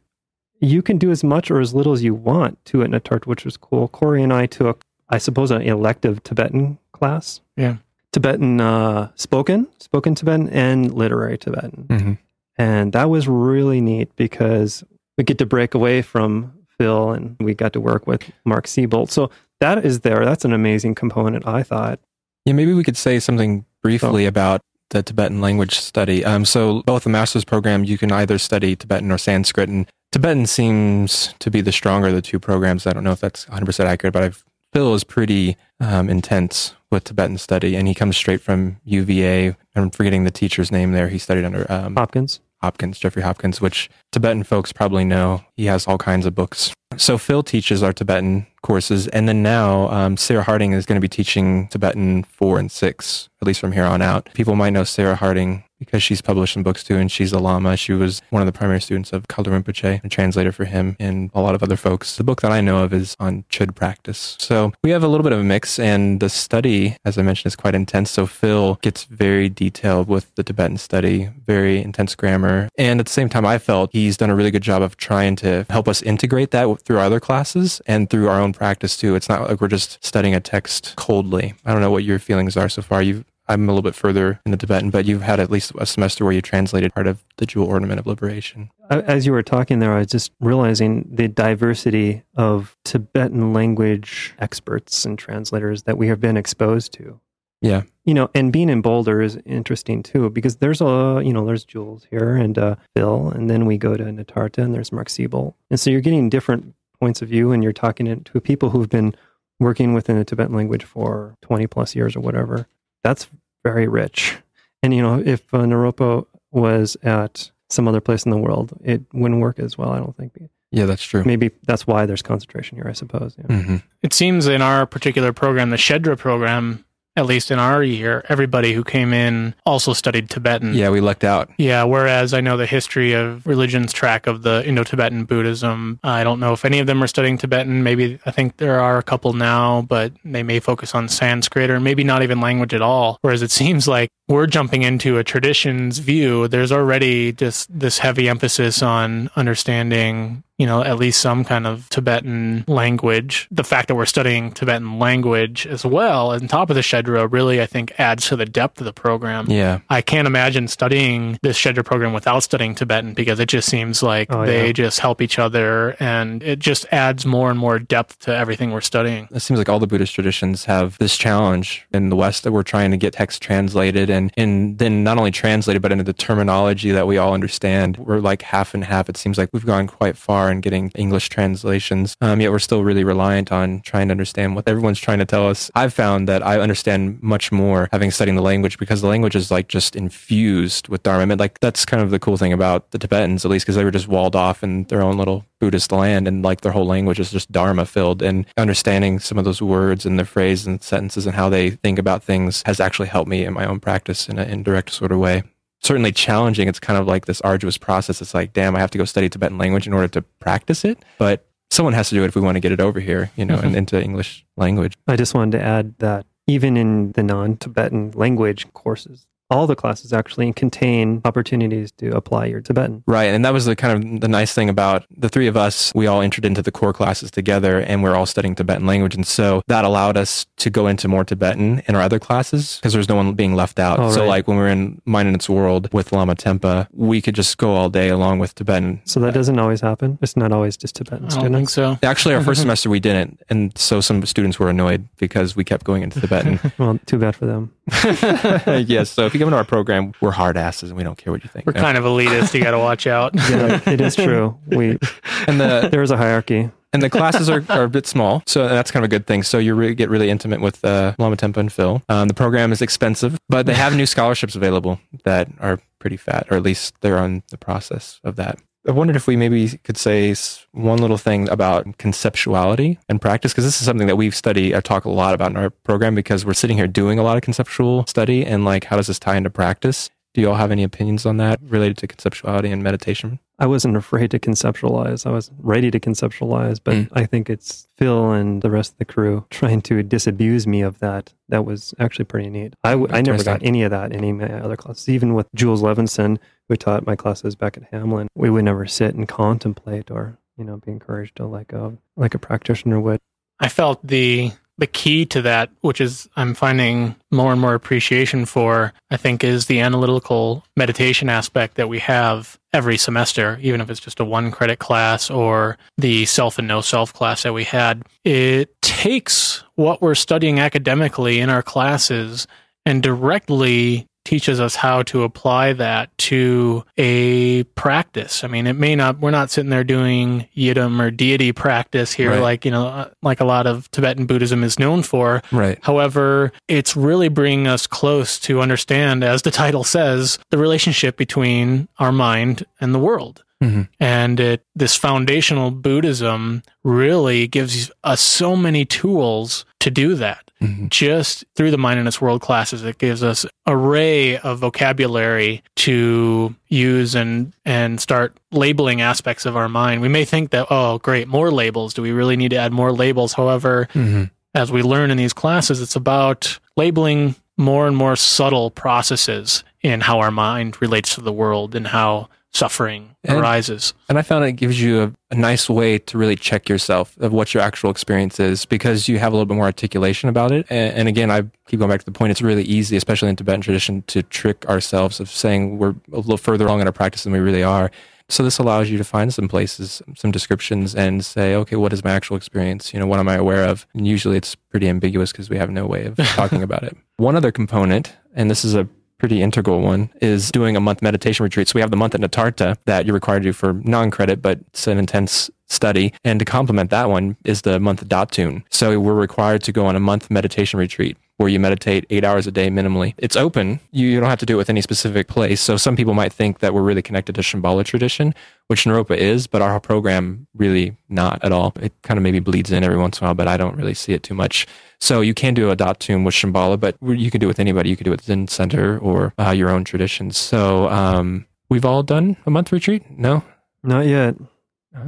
you 0.61 0.83
can 0.83 0.99
do 0.99 1.11
as 1.11 1.25
much 1.25 1.51
or 1.51 1.61
as 1.61 1.75
little 1.75 1.93
as 1.93 2.05
you 2.05 2.15
want 2.15 2.63
to 2.67 2.83
it 2.83 2.87
in 2.87 2.95
a 2.95 3.01
tart, 3.01 3.27
which 3.27 3.45
was 3.45 3.57
cool. 3.57 3.89
Corey 3.89 4.23
and 4.23 4.33
I 4.33 4.47
took, 4.47 4.83
I 5.09 5.19
suppose, 5.19 5.51
an 5.51 5.63
elective 5.63 6.23
Tibetan 6.23 6.79
class. 6.93 7.41
Yeah. 7.57 7.77
Tibetan 8.13 8.61
uh, 8.61 9.11
spoken, 9.15 9.69
spoken 9.79 10.15
Tibetan, 10.15 10.49
and 10.51 10.93
literary 10.93 11.39
Tibetan. 11.39 11.87
Mm-hmm. 11.89 12.13
And 12.59 12.93
that 12.93 13.09
was 13.09 13.27
really 13.29 13.81
neat 13.81 14.15
because 14.17 14.85
we 15.17 15.25
get 15.25 15.39
to 15.39 15.47
break 15.47 15.75
away 15.75 16.03
from 16.03 16.53
Phil 16.77 17.11
and 17.13 17.37
we 17.41 17.55
got 17.55 17.73
to 17.75 17.81
work 17.81 18.07
with 18.07 18.31
Mark 18.45 18.67
Siebold. 18.67 19.11
So 19.11 19.31
that 19.61 19.85
is 19.85 20.01
there. 20.01 20.25
That's 20.25 20.45
an 20.45 20.53
amazing 20.53 20.95
component, 20.95 21.47
I 21.47 21.63
thought. 21.63 22.01
Yeah, 22.45 22.55
maybe 22.55 22.73
we 22.73 22.85
could 22.85 22.97
say 22.97 23.21
something 23.21 23.65
briefly 23.83 24.25
oh. 24.27 24.29
about 24.29 24.63
the 24.91 25.03
Tibetan 25.03 25.41
language 25.41 25.79
study. 25.79 26.25
Um, 26.25 26.45
so 26.45 26.83
both 26.83 27.05
the 27.05 27.11
master's 27.11 27.45
program, 27.45 27.85
you 27.85 27.99
can 27.99 28.13
either 28.13 28.39
study 28.39 28.77
Tibetan 28.77 29.11
or 29.11 29.19
Sanskrit, 29.19 29.69
and 29.69 29.87
Tibetan 30.13 30.47
seems 30.47 31.35
to 31.39 31.51
be 31.51 31.61
the 31.61 31.73
stronger 31.73 32.09
of 32.09 32.15
the 32.15 32.23
two 32.23 32.41
programs. 32.41 32.87
I 32.87 32.93
don't 32.93 33.05
know 33.05 33.13
if 33.13 33.21
that's 33.21 33.47
100% 33.47 33.85
accurate, 33.85 34.13
but 34.13 34.23
I 34.25 34.31
Phil 34.73 34.95
is 34.95 35.03
pretty 35.03 35.57
um, 35.81 36.09
intense 36.09 36.75
with 36.91 37.05
Tibetan 37.05 37.39
study, 37.39 37.75
and 37.75 37.89
he 37.89 37.95
comes 37.95 38.17
straight 38.17 38.41
from 38.41 38.77
UVA. 38.85 39.57
I'm 39.75 39.91
forgetting 39.91 40.25
the 40.25 40.31
teacher's 40.31 40.71
name 40.71 40.93
there. 40.93 41.09
He 41.09 41.19
studied 41.19 41.45
under 41.45 41.71
um, 41.71 41.97
Hopkins. 41.97 42.41
Hopkins, 42.61 42.99
Jeffrey 42.99 43.23
Hopkins, 43.23 43.61
which 43.61 43.91
Tibetan 44.13 44.45
folks 44.45 44.73
probably 44.73 45.05
know. 45.05 45.43
He 45.57 45.65
has 45.67 45.87
all 45.87 45.99
kinds 45.99 46.27
of 46.27 46.35
books. 46.35 46.73
So 46.97 47.19
Phil 47.19 47.43
teaches 47.43 47.83
our 47.83 47.93
Tibetan 47.93 48.47
courses, 48.63 49.09
and 49.09 49.29
then 49.29 49.43
now 49.43 49.89
um, 49.91 50.17
Sarah 50.17 50.43
Harding 50.43 50.73
is 50.73 50.85
going 50.87 50.97
to 50.97 51.01
be 51.01 51.09
teaching 51.09 51.69
Tibetan 51.69 52.25
four 52.25 52.59
and 52.59 52.71
six, 52.71 53.29
at 53.41 53.47
least 53.47 53.61
from 53.61 53.73
here 53.73 53.85
on 53.85 54.03
out. 54.03 54.29
People 54.35 54.57
might 54.57 54.71
know 54.71 54.85
Sarah 54.85 55.17
Harding 55.17 55.65
because 55.79 56.03
she's 56.03 56.21
published 56.21 56.53
some 56.53 56.63
books 56.63 56.85
too, 56.85 56.97
and 56.97 57.11
she's 57.11 57.33
a 57.33 57.39
Lama. 57.39 57.75
She 57.75 57.95
was 57.95 58.21
one 58.29 58.43
of 58.43 58.47
the 58.47 58.53
primary 58.53 58.83
students 58.83 59.15
of 59.15 59.29
Kalu 59.29 59.47
Rinpoche, 59.47 60.05
a 60.05 60.09
translator 60.11 60.53
for 60.53 60.67
him 60.67 60.95
and 61.01 61.31
a 61.33 61.41
lot 61.41 61.55
of 61.55 61.63
other 61.63 61.77
folks. 61.77 62.17
The 62.17 62.25
book 62.25 62.43
that 62.43 62.53
I 62.53 62.61
know 62.61 62.85
of 62.85 62.93
is 62.93 63.17
on 63.19 63.45
Chöd 63.51 63.75
practice. 63.75 64.37
So 64.39 64.75
we 64.85 64.91
have 64.91 65.03
a 65.03 65.09
little 65.09 65.25
bit 65.25 65.33
of 65.33 65.39
a 65.39 65.45
mix, 65.45 65.79
and 65.79 66.21
the 66.21 66.29
study, 66.29 66.99
as 67.07 67.17
I 67.17 67.23
mentioned, 67.23 67.51
is 67.51 67.57
quite 67.57 67.75
intense. 67.75 68.11
So 68.11 68.27
Phil 68.27 68.79
gets 68.83 69.05
very 69.05 69.49
detailed 69.49 70.07
with 70.07 70.35
the 70.35 70.43
Tibetan 70.43 70.77
study, 70.77 71.31
very 71.47 71.83
intense 71.83 72.15
grammar. 72.15 72.69
And 72.77 73.01
at 73.01 73.07
the 73.07 73.13
same 73.13 73.31
time, 73.31 73.47
I 73.47 73.57
felt 73.57 73.89
he's 73.95 74.19
done 74.19 74.29
a 74.29 74.37
really 74.37 74.51
good 74.51 74.63
job 74.63 74.83
of 74.83 74.99
trying 74.99 75.35
to 75.37 75.65
help 75.71 75.89
us 75.89 76.03
integrate 76.03 76.51
that 76.51 76.69
through 76.91 76.99
other 76.99 77.21
classes 77.21 77.81
and 77.87 78.11
through 78.11 78.27
our 78.27 78.41
own 78.41 78.53
practice 78.53 78.97
too. 78.97 79.15
It's 79.15 79.29
not 79.29 79.49
like 79.49 79.61
we're 79.61 79.69
just 79.69 80.05
studying 80.05 80.35
a 80.35 80.41
text 80.41 80.95
coldly. 80.97 81.55
I 81.65 81.71
don't 81.71 81.81
know 81.81 81.91
what 81.93 82.03
your 82.03 82.19
feelings 82.19 82.57
are 82.57 82.69
so 82.69 82.83
far. 82.83 83.01
You've 83.01 83.25
I'm 83.47 83.69
a 83.69 83.73
little 83.73 83.89
bit 83.89 83.95
further 83.95 84.41
in 84.45 84.51
the 84.51 84.57
Tibetan, 84.57 84.91
but 84.91 85.05
you've 85.05 85.23
had 85.23 85.39
at 85.39 85.53
least 85.53 85.71
a 85.79 85.87
semester 85.87 86.25
where 86.25 86.33
you 86.33 86.43
translated 86.43 86.93
part 86.93 87.07
of 87.07 87.25
the 87.37 87.47
Jewel 87.47 87.69
Ornament 87.69 88.01
of 88.01 88.09
Liberation. 88.09 88.71
As 88.91 89.25
you 89.25 89.31
were 89.31 89.45
talking 89.45 89.79
there, 89.79 89.93
I 89.93 89.99
was 89.99 90.09
just 90.09 90.33
realizing 90.41 91.09
the 91.09 91.29
diversity 91.29 92.25
of 92.37 92.77
Tibetan 92.85 93.53
language 93.53 94.35
experts 94.41 95.05
and 95.05 95.17
translators 95.17 95.85
that 95.85 95.97
we 95.97 96.09
have 96.09 96.21
been 96.21 96.37
exposed 96.37 96.93
to. 96.95 97.21
Yeah. 97.63 97.83
you 98.05 98.15
know, 98.15 98.31
and 98.35 98.53
being 98.53 98.71
in 98.71 98.81
Boulder 98.81 99.21
is 99.21 99.39
interesting 99.45 100.03
too 100.03 100.31
because 100.31 100.57
there's 100.57 100.81
a, 100.81 101.21
you 101.23 101.33
know, 101.33 101.45
there's 101.45 101.65
Jules 101.65 102.07
here 102.11 102.35
and 102.35 102.59
uh, 102.59 102.77
Phil, 102.97 103.29
and 103.29 103.51
then 103.51 103.67
we 103.67 103.77
go 103.77 103.97
to 103.97 104.05
Nitartha 104.05 104.59
and 104.59 104.75
there's 104.75 104.93
Mark 104.93 105.09
Siebel. 105.11 105.57
And 105.71 105.79
so 105.79 105.91
you're 105.91 106.01
getting 106.01 106.31
different 106.31 106.75
points 107.01 107.23
of 107.23 107.29
view 107.29 107.51
and 107.53 107.63
you're 107.63 107.73
talking 107.73 108.23
to 108.23 108.41
people 108.41 108.71
who've 108.71 108.89
been 108.89 109.15
working 109.59 109.95
within 109.95 110.17
the 110.17 110.25
Tibetan 110.25 110.55
language 110.55 110.85
for 110.85 111.37
20 111.43 111.67
plus 111.67 111.95
years 111.95 112.15
or 112.15 112.21
whatever. 112.21 112.67
That's 113.03 113.29
very 113.65 113.89
rich. 113.89 114.37
And, 114.83 114.95
you 114.95 115.03
know, 115.03 115.19
if 115.19 115.53
uh, 115.53 115.59
Naropa 115.59 116.27
was 116.51 116.97
at 117.03 117.51
some 117.69 117.87
other 117.87 118.01
place 118.01 118.25
in 118.25 118.31
the 118.31 118.39
world, 118.39 118.73
it 118.83 119.03
wouldn't 119.13 119.41
work 119.41 119.59
as 119.59 119.77
well, 119.77 119.91
I 119.91 119.99
don't 119.99 120.17
think. 120.17 120.33
Yeah, 120.73 120.87
that's 120.87 121.03
true. 121.03 121.25
Maybe 121.25 121.51
that's 121.67 121.87
why 121.87 122.07
there's 122.07 122.23
concentration 122.23 122.77
here, 122.77 122.87
I 122.89 122.93
suppose. 122.93 123.35
Yeah. 123.39 123.47
Mm-hmm. 123.47 123.77
It 124.03 124.13
seems 124.13 124.47
in 124.47 124.63
our 124.63 124.87
particular 124.87 125.33
program, 125.33 125.71
the 125.71 125.77
Shedra 125.77 126.17
program, 126.17 126.85
at 127.17 127.27
least 127.27 127.51
in 127.51 127.59
our 127.59 127.83
year, 127.83 128.25
everybody 128.29 128.73
who 128.73 128.85
came 128.85 129.13
in 129.13 129.55
also 129.67 129.93
studied 129.93 130.31
Tibetan. 130.31 130.75
Yeah, 130.75 130.91
we 130.91 131.01
lucked 131.01 131.25
out. 131.25 131.51
Yeah, 131.59 131.85
whereas 131.85 132.33
I 132.33 132.41
know 132.41 132.57
the 132.57 132.67
history 132.67 133.13
of 133.13 133.47
religions 133.47 133.93
track 133.93 134.27
of 134.27 134.43
the 134.43 134.67
Indo 134.67 134.85
Tibetan 134.85 135.25
Buddhism. 135.25 135.99
I 136.05 136.25
don't 136.25 136.41
know 136.41 136.53
if 136.53 136.65
any 136.65 136.79
of 136.79 136.87
them 136.87 137.03
are 137.03 137.09
studying 137.09 137.37
Tibetan. 137.37 137.83
Maybe 137.83 138.19
I 138.25 138.31
think 138.31 138.59
there 138.59 138.81
are 138.81 138.99
a 138.99 139.03
couple 139.03 139.33
now, 139.33 139.83
but 139.83 140.13
they 140.25 140.43
may 140.43 140.61
focus 140.61 140.95
on 140.95 141.09
Sanskrit 141.09 141.71
or 141.71 141.81
maybe 141.81 142.05
not 142.05 142.23
even 142.23 142.41
language 142.41 142.75
at 142.75 142.83
all. 142.83 143.19
Whereas 143.23 143.43
it 143.43 143.51
seems 143.51 143.89
like 143.89 144.11
we're 144.29 144.47
jumping 144.47 144.83
into 144.83 145.19
a 145.19 145.25
traditions 145.25 145.99
view. 145.99 146.47
There's 146.47 146.71
already 146.73 147.33
just 147.33 147.67
this 147.77 147.99
heavy 147.99 148.29
emphasis 148.29 148.83
on 148.83 149.31
understanding 149.35 150.45
you 150.61 150.67
know, 150.67 150.85
at 150.85 150.99
least 150.99 151.23
some 151.23 151.43
kind 151.43 151.67
of 151.67 151.89
Tibetan 151.89 152.67
language. 152.69 153.49
The 153.51 153.65
fact 153.65 153.89
that 153.89 153.95
we're 153.95 154.05
studying 154.05 154.53
Tibetan 154.53 154.99
language 154.99 155.67
as 155.67 155.87
well, 155.87 156.33
on 156.33 156.49
top 156.49 156.69
of 156.69 156.77
the 156.77 156.83
Shedra, 156.83 157.33
really, 157.33 157.63
I 157.63 157.67
think, 157.67 157.99
adds 157.99 158.29
to 158.29 158.37
the 158.37 158.45
depth 158.45 158.79
of 158.79 158.85
the 158.85 158.93
program. 158.93 159.47
Yeah. 159.49 159.81
I 159.89 160.03
can't 160.03 160.27
imagine 160.27 160.69
studying 160.69 161.39
this 161.41 161.59
Shedra 161.59 161.83
program 161.83 162.13
without 162.13 162.41
studying 162.41 162.75
Tibetan 162.75 163.15
because 163.15 163.41
it 163.41 163.49
just 163.49 163.71
seems 163.71 164.03
like 164.03 164.31
oh, 164.31 164.45
they 164.45 164.67
yeah. 164.67 164.73
just 164.73 165.01
help 165.01 165.23
each 165.23 165.39
other 165.39 165.97
and 165.99 166.43
it 166.43 166.59
just 166.59 166.85
adds 166.93 167.25
more 167.25 167.49
and 167.49 167.59
more 167.59 167.79
depth 167.79 168.19
to 168.19 168.37
everything 168.37 168.71
we're 168.71 168.83
studying. 168.83 169.29
It 169.31 169.41
seems 169.41 169.57
like 169.57 169.71
all 169.71 169.79
the 169.79 169.87
Buddhist 169.87 170.15
traditions 170.15 170.67
have 170.67 170.99
this 170.99 171.17
challenge 171.17 171.87
in 171.95 172.11
the 172.11 172.17
West 172.17 172.45
that 172.45 172.53
we're 172.53 172.65
trying 172.65 172.91
to 172.91 172.99
get 172.99 173.15
text 173.15 173.41
translated 173.41 174.11
and, 174.11 174.31
and 174.37 174.77
then 174.77 175.05
not 175.05 175.17
only 175.17 175.31
translated, 175.31 175.81
but 175.81 175.91
into 175.91 176.05
the 176.05 176.13
terminology 176.13 176.91
that 176.91 177.07
we 177.07 177.17
all 177.17 177.33
understand. 177.33 177.97
We're 177.97 178.19
like 178.19 178.43
half 178.43 178.75
and 178.75 178.85
half. 178.85 179.09
It 179.09 179.17
seems 179.17 179.39
like 179.39 179.49
we've 179.55 179.65
gone 179.65 179.87
quite 179.87 180.19
far 180.19 180.50
and 180.51 180.63
getting 180.63 180.91
English 180.95 181.29
translations. 181.29 182.17
Um, 182.21 182.41
yet 182.41 182.51
we're 182.51 182.59
still 182.59 182.85
really 182.85 183.05
reliant 183.05 183.53
on 183.53 183.81
trying 183.81 184.09
to 184.09 184.13
understand 184.13 184.57
what 184.57 184.69
everyone's 184.69 184.99
trying 184.99 185.19
to 185.19 185.25
tell 185.25 185.49
us. 185.49 185.71
I've 185.75 185.95
found 185.95 186.29
that 186.29 186.47
I 186.47 186.59
understand 186.61 187.23
much 187.23 187.53
more 187.53 187.89
having 187.93 188.11
studied 188.11 188.31
the 188.37 188.43
language 188.43 188.79
because 188.79 189.01
the 189.01 189.09
language 189.09 189.35
is 189.35 189.51
like 189.51 189.69
just 189.69 189.97
infused 189.97 190.89
with 190.89 191.03
Dharma. 191.03 191.23
I 191.23 191.25
mean, 191.27 191.39
like 191.39 191.61
that's 191.61 191.85
kind 191.85 192.03
of 192.03 192.11
the 192.11 192.19
cool 192.19 192.37
thing 192.37 192.53
about 192.53 192.91
the 192.91 192.99
Tibetans, 192.99 193.45
at 193.45 193.51
least 193.51 193.67
because 193.67 193.77
they 193.77 193.85
were 193.85 193.91
just 193.91 194.09
walled 194.09 194.37
off 194.37 194.63
in 194.63 194.85
their 194.85 195.03
own 195.03 195.17
little 195.17 195.45
Buddhist 195.59 195.93
land 195.93 196.27
and 196.27 196.43
like 196.43 196.63
their 196.63 196.73
whole 196.73 196.87
language 196.87 197.21
is 197.21 197.31
just 197.31 197.53
Dharma 197.53 197.87
filled 197.87 198.23
and 198.23 198.47
understanding 198.57 199.19
some 199.19 199.39
of 199.39 199.45
those 199.45 199.61
words 199.61 200.07
and 200.07 200.19
the 200.19 200.25
phrases 200.25 200.67
and 200.67 200.83
sentences 200.83 201.27
and 201.27 201.35
how 201.35 201.49
they 201.49 201.71
think 201.71 201.99
about 201.99 202.23
things 202.23 202.63
has 202.67 202.81
actually 202.81 203.09
helped 203.09 203.29
me 203.29 203.45
in 203.45 203.53
my 203.53 203.67
own 203.67 203.79
practice 203.79 204.29
in 204.29 204.39
an 204.39 204.49
indirect 204.49 204.91
sort 204.91 205.13
of 205.13 205.19
way 205.19 205.43
certainly 205.83 206.13
challenging. 206.13 206.69
It's 206.69 206.81
kind 206.81 206.99
of 206.99 207.07
like 207.07 207.27
this 207.27 207.41
arduous 207.41 207.79
process. 207.79 208.21
It's 208.21 208.35
like, 208.35 208.53
damn, 208.53 208.77
I 208.77 208.81
have 208.81 208.91
to 208.93 208.99
go 208.99 209.05
study 209.05 209.29
Tibetan 209.29 209.59
language 209.59 209.87
in 209.87 209.93
order 209.93 210.09
to 210.09 210.23
practice 210.23 210.85
it. 210.85 210.99
But 211.19 211.47
someone 211.71 211.95
has 211.95 212.09
to 212.11 212.15
do 212.15 212.23
it 212.23 212.27
if 212.27 212.35
we 212.35 212.43
want 212.43 212.57
to 212.57 212.61
get 212.61 212.73
it 212.73 212.81
over 212.81 213.01
here, 213.01 213.31
you 213.37 213.45
know, 213.45 213.55
and 213.55 213.65
mm-hmm. 213.65 213.77
into 213.77 214.03
English 214.03 214.45
language. 214.57 214.95
I 215.07 215.17
just 215.17 215.35
wanted 215.35 215.59
to 215.59 215.65
add 215.65 215.99
that 215.99 216.27
even 216.47 216.77
in 216.77 217.13
the 217.13 217.23
non 217.23 217.57
Tibetan 217.57 218.13
language 218.13 218.73
courses, 218.73 219.27
all 219.51 219.67
the 219.67 219.77
classes 219.77 220.13
actually 220.13 220.53
contain 220.53 221.21
opportunities 221.25 221.93
to 221.93 222.11
apply 222.17 222.47
your 222.47 222.61
Tibetan. 222.61 223.03
Right. 223.07 223.27
And 223.27 223.45
that 223.45 223.53
was 223.53 223.65
the 223.65 223.77
kind 223.77 224.15
of 224.15 224.21
the 224.21 224.29
nice 224.29 224.55
thing 224.55 224.69
about 224.69 225.05
the 225.17 225.29
three 225.29 225.47
of 225.47 225.57
us. 225.57 225.93
We 225.95 226.07
all 226.07 226.21
entered 226.21 226.45
into 226.45 226.63
the 226.63 226.73
core 226.73 226.93
classes 226.93 227.31
together 227.31 227.81
and 227.81 228.03
we're 228.03 228.15
all 228.15 228.27
studying 228.27 228.55
Tibetan 228.55 228.87
language. 228.87 229.15
And 229.15 229.27
so 229.27 229.63
that 229.67 229.85
allowed 229.85 230.17
us 230.17 230.47
to 230.59 230.71
go 230.71 230.87
into 230.87 231.09
more 231.09 231.25
Tibetan 231.25 231.83
in 231.87 231.95
our 231.95 232.03
other 232.03 232.19
classes 232.19 232.77
because 232.77 232.93
there's 232.93 233.09
no 233.09 233.17
one 233.17 233.35
being 233.35 233.55
left 233.55 233.79
out. 233.79 233.99
Oh, 233.99 234.11
so 234.11 234.21
right. 234.21 234.29
like 234.29 234.49
when 234.49 234.57
we 234.57 234.63
were 234.63 234.69
in 234.69 235.01
Mind 235.05 235.29
in 235.29 235.35
Its 235.35 235.49
World 235.49 235.93
with 235.93 236.13
Lama 236.13 236.35
Tempa, 236.35 236.87
we 236.93 237.21
could 237.21 237.35
just 237.35 237.59
go 237.59 237.75
all 237.75 237.89
day 237.89 238.09
along 238.09 238.39
with 238.39 238.55
Tibetan. 238.55 239.01
So 239.05 239.21
that 239.21 239.35
doesn't 239.35 239.59
always 239.59 239.81
happen. 239.81 240.19
It's 240.23 240.37
not 240.37 240.53
always 240.53 240.77
just 240.77 240.97
Tibetan 240.97 241.27
I 241.27 241.29
don't 241.29 241.31
students. 241.31 241.57
think 241.57 241.69
so. 241.71 241.99
Actually, 242.07 242.35
our 242.35 242.45
first 242.45 242.61
semester 242.63 242.89
we 242.89 243.01
didn't. 243.01 243.41
And 243.49 243.77
so 243.77 244.01
some 244.01 244.25
students 244.27 244.59
were 244.59 244.69
annoyed 244.69 245.09
because 245.17 245.57
we 245.57 245.65
kept 245.65 245.85
going 245.85 246.03
into 246.03 246.21
Tibetan. 246.21 246.61
well, 246.79 246.99
too 247.07 247.19
bad 247.19 247.35
for 247.35 247.47
them. 247.47 247.73
yes. 248.87 249.11
So 249.11 249.27
if 249.27 249.35
you 249.35 249.40
come 249.41 249.51
to 249.51 249.57
our 249.57 249.65
program, 249.65 250.13
we're 250.21 250.31
hard 250.31 250.57
asses 250.57 250.91
and 250.91 250.97
we 250.97 251.05
don't 251.05 251.19
care 251.19 251.33
what 251.33 251.43
you 251.43 251.51
think. 251.51 251.67
We're 251.67 251.73
kind 251.73 251.99
of 251.99 252.05
elitist. 252.05 252.55
You 252.55 252.63
got 252.63 252.73
to 252.73 252.79
watch 252.79 253.07
out. 253.07 253.35
yeah, 253.51 253.81
it 253.87 254.01
is 254.01 254.15
true. 254.15 254.59
We 254.67 254.99
and 255.47 255.61
the 255.61 255.89
there 255.91 256.03
is 256.03 256.11
a 256.11 256.17
hierarchy. 256.17 256.71
And 256.93 257.03
the 257.03 257.11
classes 257.11 257.49
are, 257.49 257.65
are 257.69 257.85
a 257.85 257.89
bit 257.89 258.05
small, 258.09 258.43
so 258.47 258.67
that's 258.67 258.91
kind 258.91 259.05
of 259.05 259.09
a 259.09 259.11
good 259.11 259.25
thing. 259.25 259.45
So 259.45 259.59
you 259.59 259.77
really 259.77 259.95
get 259.95 260.11
really 260.11 260.29
intimate 260.29 260.61
with 260.61 260.85
uh, 260.85 261.15
Lama 261.19 261.37
Tempa 261.37 261.59
and 261.59 261.73
Phil. 261.73 262.03
Um, 262.09 262.27
the 262.27 262.35
program 262.35 262.73
is 262.73 262.83
expensive, 262.83 263.39
but 263.49 263.67
they 263.67 263.75
have 263.75 263.95
new 263.95 264.07
scholarships 264.07 264.57
available 264.57 264.99
that 265.23 265.49
are 265.61 265.79
pretty 266.01 266.17
fat, 266.17 266.49
or 266.51 266.57
at 266.57 266.65
least 266.65 266.95
they're 267.01 267.19
on 267.19 267.45
the 267.51 267.59
process 267.59 268.19
of 268.25 268.35
that. 268.37 268.59
I 268.89 268.93
wondered 268.93 269.17
if 269.17 269.27
we 269.27 269.37
maybe 269.37 269.79
could 269.85 269.99
say 269.99 270.35
one 270.73 270.99
little 270.99 271.19
thing 271.19 271.49
about 271.51 271.87
conceptuality 271.99 272.97
and 273.09 273.21
practice, 273.21 273.53
because 273.53 273.65
this 273.65 273.79
is 273.79 273.85
something 273.85 274.07
that 274.07 274.17
we've 274.17 274.35
studied 274.35 274.75
or 274.75 274.81
talk 274.81 275.05
a 275.05 275.11
lot 275.11 275.35
about 275.35 275.51
in 275.51 275.57
our 275.59 275.71
program 275.71 276.15
because 276.15 276.47
we're 276.47 276.55
sitting 276.55 276.79
here 276.79 276.89
doing 276.89 277.19
a 277.19 277.23
lot 277.23 277.37
of 277.37 277.43
conceptual 277.43 278.07
study 278.07 278.45
and 278.45 278.65
like, 278.65 278.85
how 278.85 278.97
does 278.97 279.07
this 279.07 279.19
tie 279.19 279.37
into 279.37 279.51
practice? 279.51 280.09
Do 280.33 280.41
you 280.41 280.49
all 280.49 280.55
have 280.55 280.71
any 280.71 280.85
opinions 280.85 281.27
on 281.27 281.39
that 281.39 281.59
related 281.61 281.99
to 281.99 282.07
conceptuality 282.07 282.73
and 282.73 282.83
meditation? 282.83 283.41
I 283.59 283.67
wasn't 283.67 283.97
afraid 283.97 284.31
to 284.31 284.39
conceptualize. 284.39 285.27
I 285.27 285.31
was 285.31 285.51
ready 285.59 285.91
to 285.91 286.01
conceptualize, 286.01 286.79
but 286.83 286.95
mm. 286.95 287.09
I 287.13 287.27
think 287.27 287.51
it's 287.51 287.89
Phil 287.99 288.33
and 288.33 288.63
the 288.63 288.71
rest 288.71 288.93
of 288.93 288.99
the 288.99 289.05
crew 289.05 289.45
trying 289.51 289.83
to 289.83 290.03
disabuse 290.03 290.67
me 290.67 290.83
of 290.83 291.01
that. 291.01 291.35
That 291.49 291.65
was 291.65 291.95
actually 291.99 292.27
pretty 292.27 292.49
neat. 292.49 292.75
I, 292.85 292.93
w- 292.93 293.13
I 293.13 293.21
never 293.23 293.43
got 293.43 293.63
any 293.63 293.83
of 293.83 293.91
that 293.91 294.13
in 294.13 294.19
any 294.19 294.31
of 294.31 294.37
my 294.37 294.61
other 294.61 294.77
classes. 294.77 295.09
Even 295.09 295.35
with 295.35 295.49
Jules 295.55 295.83
Levinson, 295.83 296.39
who 296.71 296.77
taught 296.77 297.05
my 297.05 297.17
classes 297.17 297.57
back 297.57 297.77
at 297.77 297.83
Hamlin, 297.91 298.29
we 298.35 298.49
would 298.49 298.65
never 298.65 298.87
sit 298.87 299.15
and 299.15 299.29
contemplate 299.29 300.11
or 300.11 300.39
you 300.57 300.65
know 300.65 300.77
be 300.77 300.93
encouraged 300.93 301.37
to 301.37 301.47
like 301.47 301.73
a 301.73 301.97
like 302.17 302.35
a 302.35 302.39
practitioner 302.39 303.01
would. 303.01 303.19
I 303.59 303.69
felt 303.69 304.07
the 304.07 304.53
the 304.79 304.87
key 304.87 305.27
to 305.27 305.43
that, 305.43 305.71
which 305.83 306.01
is 306.01 306.29
I'm 306.37 306.55
finding 306.55 307.17
more 307.31 307.53
and 307.53 307.61
more 307.61 307.75
appreciation 307.75 308.47
for, 308.47 308.95
I 309.11 309.19
think, 309.19 309.45
is 309.45 309.67
the 309.67 309.81
analytical 309.81 310.65
meditation 310.77 311.29
aspect 311.29 311.75
that 311.75 311.89
we 311.89 311.99
have 311.99 312.59
every 312.73 312.97
semester, 312.97 313.59
even 313.61 313.81
if 313.81 313.91
it's 313.91 314.01
just 314.01 314.21
a 314.21 314.25
one 314.25 314.51
credit 314.51 314.79
class 314.79 315.29
or 315.29 315.77
the 315.99 316.25
self 316.25 316.59
and 316.59 316.69
no 316.69 316.81
self 316.81 317.13
class 317.13 317.43
that 317.43 317.53
we 317.53 317.65
had. 317.65 318.05
It 318.25 318.81
takes 318.81 319.65
what 319.75 320.01
we're 320.01 320.15
studying 320.15 320.61
academically 320.61 321.41
in 321.41 321.51
our 321.51 321.63
classes 321.63 322.47
and 322.87 323.03
directly 323.03 324.07
teaches 324.31 324.61
us 324.61 324.77
how 324.77 325.03
to 325.03 325.25
apply 325.25 325.73
that 325.73 326.17
to 326.17 326.85
a 326.97 327.65
practice. 327.75 328.45
I 328.45 328.47
mean, 328.47 328.69
it 328.69 328.75
may 328.75 328.95
not, 328.95 329.19
we're 329.19 329.33
not 329.33 329.51
sitting 329.51 329.71
there 329.71 329.83
doing 329.83 330.47
yidam 330.57 331.03
or 331.03 331.11
deity 331.11 331.51
practice 331.51 332.13
here, 332.13 332.31
right. 332.31 332.41
like, 332.41 332.65
you 332.65 332.71
know, 332.71 333.11
like 333.23 333.41
a 333.41 333.45
lot 333.45 333.67
of 333.67 333.91
Tibetan 333.91 334.27
Buddhism 334.27 334.63
is 334.63 334.79
known 334.79 335.03
for. 335.03 335.43
Right. 335.51 335.81
However, 335.83 336.53
it's 336.69 336.95
really 336.95 337.29
bringing 337.29 337.67
us 337.67 337.89
close 337.89 338.39
to 338.41 338.61
understand, 338.61 339.25
as 339.25 339.43
the 339.43 339.51
title 339.51 339.83
says, 339.83 340.39
the 340.51 340.59
relationship 340.59 341.17
between 341.17 341.89
our 341.99 342.13
mind 342.13 342.65
and 342.81 342.95
the 342.95 343.01
world. 343.01 343.43
Mm-hmm. 343.61 343.83
And 343.99 344.39
it, 344.39 344.65
this 344.77 344.95
foundational 344.95 345.73
Buddhism 345.73 346.63
really 346.85 347.49
gives 347.49 347.91
us 348.05 348.21
so 348.21 348.55
many 348.55 348.85
tools 348.85 349.65
to 349.81 349.91
do 349.91 350.15
that. 350.15 350.50
Mm-hmm. 350.61 350.89
Just 350.89 351.45
through 351.55 351.71
the 351.71 351.79
Mind 351.79 351.99
in 351.99 352.07
Its 352.07 352.21
World 352.21 352.43
classes, 352.43 352.85
it 352.85 352.99
gives 352.99 353.23
us 353.23 353.47
array 353.67 354.37
of 354.39 354.59
vocabulary 354.59 355.63
to 355.77 356.55
use 356.69 357.15
and 357.15 357.55
and 357.65 357.99
start 358.01 358.37
labeling 358.53 359.01
aspects 359.01 359.47
of 359.47 359.57
our 359.57 359.69
mind. 359.69 360.03
We 360.03 360.09
may 360.09 360.27
think 360.27 360.51
that, 360.51 360.67
oh, 360.71 360.99
great, 360.99 361.29
more 361.29 361.51
labels. 361.51 361.95
Do 361.95 362.03
we 362.03 362.13
really 362.13 362.37
need 362.37 362.51
to 362.51 362.59
add 362.59 362.73
more 362.73 362.93
labels? 362.93 363.33
However, 363.33 363.89
mm-hmm. 363.95 364.25
as 364.55 364.71
we 364.71 364.83
learn 364.83 365.11
in 365.11 365.17
these 365.17 365.33
classes, 365.33 365.81
it's 365.81 365.97
about 365.97 366.59
labeling 366.77 367.37
more 367.57 367.87
and 367.87 367.97
more 367.97 368.17
subtle 368.17 368.71
processes 368.71 369.65
in 369.83 370.01
how 370.01 370.19
our 370.21 370.31
mind 370.31 370.81
relates 370.83 371.15
to 371.15 371.23
the 371.23 371.33
world 371.33 371.75
and 371.75 371.87
how 371.87 372.29
suffering 372.53 373.15
and, 373.25 373.39
arises. 373.39 373.95
And 374.09 374.19
I 374.19 374.23
found 374.23 374.45
it 374.45 374.53
gives 374.53 374.81
you 374.81 375.03
a, 375.03 375.13
a, 375.31 375.35
nice 375.35 375.71
way 375.71 375.99
to 375.99 376.19
really 376.19 376.37
check 376.37 376.69
yourself 376.69 377.17
of 377.19 377.33
what 377.33 377.55
your 377.55 377.63
actual 377.63 377.91
experience 377.91 378.41
is 378.41 378.65
because 378.65 379.09
you 379.09 379.19
have 379.19 379.33
a 379.33 379.37
little 379.37 379.47
bit 379.47 379.55
more 379.55 379.67
articulation 379.67 380.29
about 380.29 380.51
it. 380.51 380.67
And, 380.69 380.95
and, 380.97 381.09
again, 381.09 381.31
I 381.31 381.43
keep 381.69 381.79
going 381.79 381.91
back 381.91 382.01
to 382.01 382.07
the 382.07 382.13
point. 382.13 382.33
It's 382.33 382.43
really 382.43 382.65
easy, 382.65 382.97
especially 382.97 383.29
in 383.29 383.37
Tibetan 383.37 383.61
tradition, 383.61 384.03
to 384.09 384.23
trick 384.25 384.67
ourselves 384.67 385.21
of 385.21 385.31
saying 385.31 385.79
we're 385.79 385.95
a 386.13 386.17
little 386.17 386.37
further 386.37 386.67
along 386.67 386.81
in 386.81 386.87
our 386.87 386.93
practice 386.93 387.25
than 387.25 387.33
we 387.33 387.39
really 387.39 387.63
are. 387.63 387.91
So 388.29 388.45
this 388.45 388.59
allows 388.59 388.89
you 388.89 388.97
to 388.97 389.05
find 389.05 389.35
some 389.35 389.49
places, 389.49 390.03
some 390.17 390.31
descriptions, 390.31 390.95
and 390.95 391.25
say, 391.25 391.55
okay, 391.57 391.75
what 391.75 391.93
is 391.93 392.05
my 392.05 392.13
actual 392.13 392.37
experience? 392.37 392.95
You 392.95 393.01
know, 393.01 393.07
what 393.07 393.19
am 393.19 393.29
I 393.29 393.35
aware 393.35 393.65
of? 393.65 393.87
And 393.93 394.07
usually 394.07 394.37
it's 394.37 394.55
pretty 394.55 394.89
ambiguous 394.89 395.33
because 395.33 395.51
we 395.51 395.57
have 395.57 395.69
no 395.71 395.85
way 395.85 396.05
of 396.05 396.17
talking 396.17 396.63
about 396.69 396.85
it. 396.85 396.97
One 397.17 397.35
other 397.35 397.51
component, 397.51 398.15
and 398.35 398.49
this 398.49 398.65
is 398.65 398.75
a 398.75 398.89
pretty 399.21 399.43
integral 399.43 399.81
one 399.83 400.11
is 400.21 400.51
doing 400.51 400.77
a 400.77 400.81
month 400.81 401.03
meditation 401.03 401.45
retreat. 401.45 401.69
So 401.69 401.75
we 401.77 401.81
have 401.83 401.91
the 401.91 401.97
month 401.97 402.15
at 402.15 402.21
Nitartha 402.21 402.77
that 402.87 403.07
you're 403.07 403.15
required 403.15 403.43
to 403.45 403.51
do 403.51 403.53
for 403.53 403.75
non-credit, 403.75 404.43
but 404.43 404.59
it's 404.69 404.87
an 404.87 404.99
intense 404.99 405.51
study. 405.69 406.13
And 406.25 406.39
to 406.41 406.45
complement 406.45 406.91
that 406.91 407.09
one 407.09 407.37
is 407.45 407.63
the 407.63 407.79
month 407.79 408.03
at 408.03 408.09
Dathun. 408.09 408.65
So 408.71 408.99
we're 408.99 409.15
required 409.15 409.63
to 409.65 409.73
go 409.73 409.87
on 409.87 409.95
a 409.95 410.01
month 410.01 410.31
meditation 410.31 410.81
retreat 410.81 411.17
where 411.41 411.49
you 411.49 411.59
meditate 411.59 412.05
eight 412.11 412.23
hours 412.23 412.47
a 412.47 412.51
day 412.51 412.69
minimally. 412.69 413.15
It's 413.17 413.35
open. 413.35 413.81
You, 413.93 414.07
you 414.07 414.21
don't 414.21 414.29
have 414.29 414.41
to 414.41 414.45
do 414.45 414.57
it 414.57 414.59
with 414.59 414.69
any 414.69 414.83
specific 414.83 415.27
place. 415.27 415.63
So 415.63 415.79
some 415.79 415.97
people 415.97 416.13
might 416.13 416.35
think 416.35 416.59
that 416.59 416.75
we're 416.75 416.83
really 416.83 417.01
connected 417.01 417.35
to 417.37 417.41
Shambhala 417.41 417.83
tradition, 417.83 418.35
which 418.67 418.85
Naropa 418.85 419.17
is, 419.17 419.47
but 419.47 419.63
our 419.63 419.81
program 419.81 420.47
really 420.55 420.99
not 421.09 421.43
at 421.43 421.51
all. 421.51 421.73
It 421.81 421.95
kind 422.03 422.19
of 422.19 422.23
maybe 422.23 422.41
bleeds 422.41 422.71
in 422.71 422.85
every 422.85 422.99
once 422.99 423.19
in 423.19 423.25
a 423.25 423.29
while, 423.29 423.35
but 423.35 423.49
I 423.49 423.57
don't 423.57 423.75
really 423.75 423.95
see 423.95 424.13
it 424.13 424.23
too 424.23 424.35
much. 424.35 424.67
So 425.01 425.23
you 425.23 425.33
can 425.33 425.55
do 425.55 425.71
a 425.71 425.77
Dathun 425.77 426.27
with 426.27 426.35
Shambhala, 426.35 426.79
but 426.79 426.97
you 427.01 427.31
can 427.31 427.41
do 427.41 427.47
it 427.47 427.49
with 427.49 427.59
anybody. 427.59 427.89
You 427.89 427.97
can 427.97 428.05
do 428.05 428.11
it 428.11 428.19
with 428.21 428.25
Zen 428.27 428.47
Center 428.47 428.99
or 428.99 429.33
uh, 429.39 429.53
your 429.53 429.71
own 429.71 429.85
traditions. 429.85 430.37
So 430.37 430.91
um, 430.91 431.47
we've 431.71 431.87
all 431.87 432.03
done 432.03 432.37
a 432.45 432.51
month 432.51 432.71
retreat? 432.71 433.03
No? 433.11 433.43
Not 433.83 434.05
yet. 434.05 434.35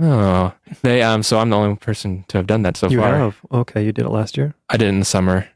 Oh, 0.01 0.55
they 0.81 1.03
um. 1.03 1.23
So 1.23 1.39
I'm 1.39 1.51
the 1.51 1.57
only 1.57 1.77
person 1.77 2.25
to 2.29 2.39
have 2.39 2.47
done 2.47 2.63
that 2.63 2.77
so 2.77 2.89
you 2.89 3.01
far. 3.01 3.17
have 3.17 3.41
okay. 3.51 3.85
You 3.85 3.93
did 3.93 4.07
it 4.07 4.11
last 4.11 4.37
year. 4.37 4.55
I 4.71 4.77
did 4.77 4.87
it 4.87 4.91
in 4.91 5.01
the 5.01 5.05
summer. 5.05 5.49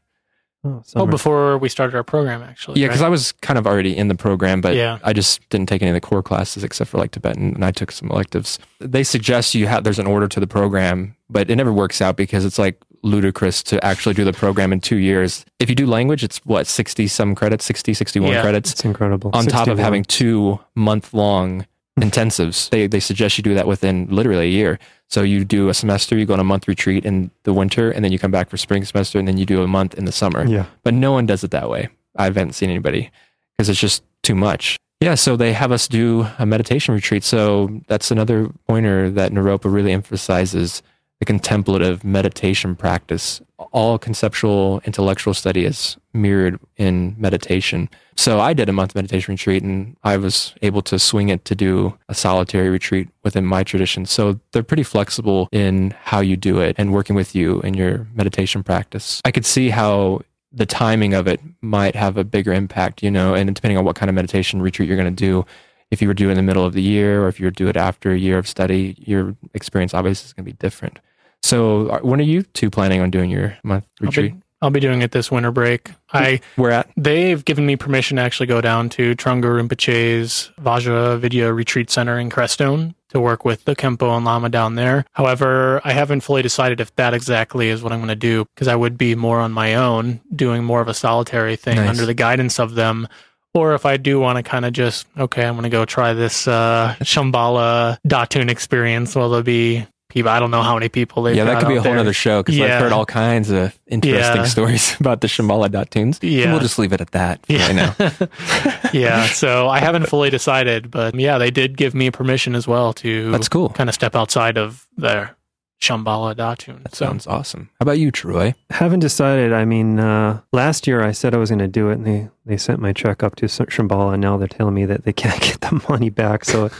Oh, 0.67 0.83
Oh, 0.95 1.05
before 1.05 1.57
we 1.57 1.69
started 1.69 1.95
our 1.95 2.03
program, 2.03 2.41
actually. 2.43 2.81
Yeah, 2.81 2.87
because 2.87 3.01
right? 3.01 3.07
I 3.07 3.09
was 3.09 3.31
kind 3.41 3.57
of 3.57 3.65
already 3.65 3.95
in 3.95 4.07
the 4.07 4.15
program, 4.15 4.61
but 4.61 4.75
Yeah. 4.75 4.99
I 5.03 5.13
just 5.13 5.47
didn't 5.49 5.69
take 5.69 5.81
any 5.81 5.89
of 5.89 5.95
the 5.95 6.01
core 6.01 6.21
classes 6.23 6.63
except 6.63 6.89
for 6.89 6.97
like 6.97 7.11
Tibetan, 7.11 7.53
and 7.55 7.63
I 7.65 7.71
took 7.71 7.91
some 7.91 8.09
electives. 8.09 8.59
They 8.79 9.03
suggest 9.03 9.55
you 9.55 9.67
have 9.67 9.83
there's 9.83 9.99
an 9.99 10.07
order 10.07 10.27
to 10.27 10.39
the 10.39 10.47
program, 10.47 11.15
but 11.29 11.49
it 11.49 11.55
never 11.55 11.73
works 11.73 12.01
out 12.01 12.15
because 12.17 12.45
it's 12.45 12.59
like 12.59 12.77
ludicrous 13.03 13.61
to 13.63 13.83
actually 13.85 14.13
do 14.15 14.23
the 14.25 14.33
program 14.33 14.73
in 14.73 14.81
two 14.81 14.97
years. 14.97 15.45
If 15.59 15.69
you 15.69 15.75
do 15.75 15.85
language, 15.85 16.23
it's 16.23 16.39
what 16.45 16.67
60 16.67 17.07
some 17.07 17.35
credits, 17.35 17.63
60, 17.65 17.93
61 17.93 18.31
Yeah. 18.31 18.41
credits 18.41 18.71
it's 18.71 18.83
incredible. 18.85 19.29
on 19.33 19.45
top 19.45 19.67
of 19.67 19.77
having 19.77 20.03
two 20.03 20.59
month 20.75 21.13
long 21.13 21.65
intensives. 21.97 22.69
They 22.69 22.87
they 22.87 22.99
suggest 22.99 23.37
you 23.37 23.43
do 23.43 23.53
that 23.53 23.67
within 23.67 24.07
literally 24.09 24.45
a 24.45 24.51
year. 24.51 24.79
So 25.09 25.21
you 25.21 25.45
do 25.45 25.69
a 25.69 25.73
semester, 25.73 26.17
you 26.17 26.25
go 26.25 26.33
on 26.33 26.39
a 26.39 26.43
month 26.43 26.67
retreat 26.67 27.05
in 27.05 27.31
the 27.43 27.53
winter, 27.53 27.91
and 27.91 28.03
then 28.03 28.11
you 28.11 28.19
come 28.19 28.31
back 28.31 28.49
for 28.49 28.57
spring 28.57 28.83
semester, 28.83 29.19
and 29.19 29.27
then 29.27 29.37
you 29.37 29.45
do 29.45 29.63
a 29.63 29.67
month 29.67 29.93
in 29.93 30.05
the 30.05 30.11
summer. 30.11 30.45
Yeah. 30.45 30.65
But 30.83 30.93
no 30.93 31.11
one 31.11 31.25
does 31.25 31.43
it 31.43 31.51
that 31.51 31.69
way. 31.69 31.89
I 32.15 32.25
haven't 32.25 32.53
seen 32.53 32.69
anybody 32.69 33.11
because 33.57 33.69
it's 33.69 33.79
just 33.79 34.03
too 34.23 34.35
much. 34.35 34.77
Yeah, 34.99 35.13
so 35.13 35.35
they 35.35 35.53
have 35.53 35.71
us 35.71 35.87
do 35.87 36.27
a 36.39 36.45
meditation 36.45 36.95
retreat. 36.95 37.23
So 37.23 37.81
that's 37.87 38.09
another 38.09 38.49
pointer 38.67 39.11
that 39.11 39.31
Naropa 39.31 39.71
really 39.71 39.91
emphasizes 39.91 40.81
the 41.19 41.25
contemplative 41.25 42.03
meditation 42.03 42.75
practice. 42.75 43.41
All 43.71 43.97
conceptual 43.97 44.81
intellectual 44.85 45.33
study 45.33 45.65
is 45.65 45.97
mirrored 46.13 46.59
in 46.77 47.15
meditation. 47.17 47.89
So 48.15 48.39
I 48.39 48.53
did 48.53 48.69
a 48.69 48.73
month 48.73 48.93
meditation 48.93 49.33
retreat 49.33 49.63
and 49.63 49.97
I 50.03 50.17
was 50.17 50.53
able 50.61 50.81
to 50.83 50.99
swing 50.99 51.29
it 51.29 51.43
to 51.45 51.55
do 51.55 51.97
a 52.07 52.13
solitary 52.13 52.69
retreat 52.69 53.09
within 53.23 53.45
my 53.45 53.63
tradition. 53.63 54.05
So 54.05 54.39
they're 54.51 54.63
pretty 54.63 54.83
flexible 54.83 55.49
in 55.51 55.95
how 56.03 56.19
you 56.19 56.37
do 56.37 56.59
it 56.59 56.75
and 56.77 56.93
working 56.93 57.15
with 57.15 57.33
you 57.33 57.61
in 57.61 57.73
your 57.73 58.07
meditation 58.13 58.63
practice. 58.63 59.21
I 59.25 59.31
could 59.31 59.45
see 59.45 59.69
how 59.69 60.21
the 60.51 60.65
timing 60.65 61.13
of 61.13 61.27
it 61.27 61.41
might 61.61 61.95
have 61.95 62.17
a 62.17 62.23
bigger 62.23 62.53
impact, 62.53 63.03
you 63.03 63.11
know, 63.11 63.33
and 63.33 63.53
depending 63.53 63.77
on 63.77 63.85
what 63.85 63.95
kind 63.95 64.09
of 64.09 64.15
meditation 64.15 64.61
retreat 64.61 64.87
you're 64.87 64.97
going 64.97 65.13
to 65.13 65.23
do, 65.23 65.45
if 65.91 66.01
you 66.01 66.07
were 66.07 66.13
doing 66.13 66.31
in 66.31 66.37
the 66.37 66.43
middle 66.43 66.65
of 66.65 66.73
the 66.73 66.81
year 66.81 67.23
or 67.23 67.27
if 67.27 67.39
you 67.39 67.45
were 67.45 67.51
do 67.51 67.67
it 67.67 67.77
after 67.77 68.11
a 68.11 68.17
year 68.17 68.37
of 68.37 68.47
study, 68.47 68.95
your 68.99 69.35
experience 69.53 69.93
obviously 69.93 70.27
is 70.27 70.33
going 70.33 70.45
to 70.45 70.51
be 70.51 70.57
different. 70.57 70.99
So, 71.43 71.89
are- 71.89 72.01
when 72.01 72.19
are 72.19 72.23
you 72.23 72.43
two 72.43 72.69
planning 72.69 73.01
on 73.01 73.09
doing 73.11 73.29
your 73.29 73.57
month 73.63 73.85
I'll 74.01 74.07
retreat? 74.07 74.33
be, 74.33 74.39
I'll 74.61 74.69
be 74.71 74.79
doing 74.79 75.01
it 75.01 75.11
this 75.11 75.31
winter 75.31 75.51
break. 75.51 75.91
I 76.11 76.41
We're 76.57 76.71
at 76.71 76.89
they've 76.97 77.43
given 77.45 77.65
me 77.65 77.75
permission 77.75 78.17
to 78.17 78.23
actually 78.23 78.47
go 78.47 78.59
down 78.59 78.89
to 78.89 79.15
Trungpa 79.15 79.43
Rinpoche's 79.43 80.51
Vajra 80.59 81.19
Vidya 81.19 81.53
Retreat 81.53 81.89
Center 81.89 82.17
in 82.19 82.29
Crestone 82.29 82.95
to 83.09 83.19
work 83.21 83.45
with 83.45 83.63
the 83.65 83.75
Khenpo 83.75 84.15
and 84.17 84.25
Lama 84.25 84.49
down 84.49 84.75
there. 84.75 85.05
However, 85.13 85.79
I 85.85 85.93
haven't 85.93 86.21
fully 86.21 86.41
decided 86.41 86.81
if 86.81 86.93
that 86.97 87.13
exactly 87.13 87.69
is 87.69 87.81
what 87.81 87.93
I'm 87.93 87.99
going 87.99 88.09
to 88.09 88.15
do 88.15 88.45
because 88.55 88.67
I 88.67 88.75
would 88.75 88.97
be 88.97 89.15
more 89.15 89.39
on 89.39 89.53
my 89.53 89.75
own, 89.75 90.19
doing 90.35 90.63
more 90.65 90.81
of 90.81 90.87
a 90.89 90.93
solitary 90.93 91.55
thing 91.55 91.77
Nice. 91.77 91.89
under 91.89 92.05
the 92.05 92.13
guidance 92.13 92.59
of 92.59 92.75
them. 92.75 93.07
Or 93.53 93.73
if 93.75 93.85
I 93.85 93.95
do 93.97 94.19
want 94.19 94.35
to 94.37 94.43
kind 94.43 94.65
of 94.65 94.73
just, 94.73 95.07
okay, 95.17 95.45
I'm 95.45 95.53
going 95.53 95.63
to 95.63 95.69
go 95.69 95.85
try 95.85 96.13
this 96.13 96.47
uh, 96.47 96.95
Shambhala 97.01 97.97
Dathun 98.05 98.49
experience. 98.49 99.15
Well, 99.15 99.29
there'll 99.29 99.41
be 99.43 99.87
people, 100.09 100.29
I 100.31 100.39
don't 100.39 100.51
know 100.51 100.61
how 100.63 100.73
many 100.73 100.89
people 100.89 101.23
they've 101.23 101.35
yeah, 101.35 101.43
that 101.43 101.59
could 101.59 101.67
be 101.67 101.75
a 101.75 101.81
whole 101.81 101.91
there. 101.91 101.99
other 101.99 102.13
show 102.13 102.41
because 102.41 102.57
Yeah. 102.57 102.75
I've 102.75 102.81
heard 102.81 102.91
all 102.91 103.05
kinds 103.05 103.49
of 103.49 103.77
interesting 103.87 104.41
Yeah. 104.41 104.45
stories 104.45 104.95
about 104.99 105.21
the 105.21 105.27
Shambhala 105.27 105.69
Dathuns. 105.69 106.15
So 106.21 106.27
Yeah. 106.27 106.51
we'll 106.51 106.61
just 106.61 106.79
leave 106.79 106.93
it 106.93 107.01
at 107.01 107.11
that 107.11 107.45
for 107.45 107.53
right 107.53 107.75
now. 107.75 107.95
yeah, 108.93 109.25
so 109.27 109.67
I 109.69 109.79
haven't 109.79 110.07
fully 110.07 110.29
decided, 110.29 110.89
but 110.91 111.15
yeah, 111.15 111.37
they 111.37 111.51
did 111.51 111.77
give 111.77 111.93
me 111.93 112.11
permission 112.11 112.55
as 112.55 112.67
well 112.67 112.93
to 112.93 113.31
That's 113.31 113.49
cool. 113.49 113.69
kind 113.69 113.89
of 113.89 113.93
step 113.95 114.15
outside 114.15 114.57
of 114.57 114.87
their 114.97 115.35
Shambhala 115.81 116.35
Dathun. 116.35 116.81
That 116.83 116.95
So 116.95 117.05
sounds 117.05 117.27
awesome. 117.27 117.69
How 117.79 117.83
about 117.83 117.99
you, 117.99 118.09
Troy? 118.09 118.55
Haven't 118.71 119.01
decided. 119.01 119.53
I 119.53 119.63
mean, 119.65 119.99
uh, 119.99 120.41
last 120.51 120.87
year 120.87 121.03
I 121.03 121.11
said 121.11 121.35
I 121.35 121.37
was 121.37 121.49
going 121.51 121.59
to 121.59 121.67
do 121.67 121.89
it, 121.89 121.99
and 121.99 122.05
they, 122.07 122.29
they 122.47 122.57
sent 122.57 122.79
my 122.79 122.93
check 122.93 123.21
up 123.21 123.35
to 123.35 123.45
S- 123.45 123.59
Shambhala, 123.59 124.13
and 124.13 124.21
now 124.21 124.37
they're 124.37 124.47
telling 124.47 124.73
me 124.73 124.85
that 124.85 125.03
they 125.03 125.13
can't 125.13 125.39
get 125.49 125.61
the 125.61 125.79
money 125.87 126.09
back. 126.09 126.45
So 126.45 126.71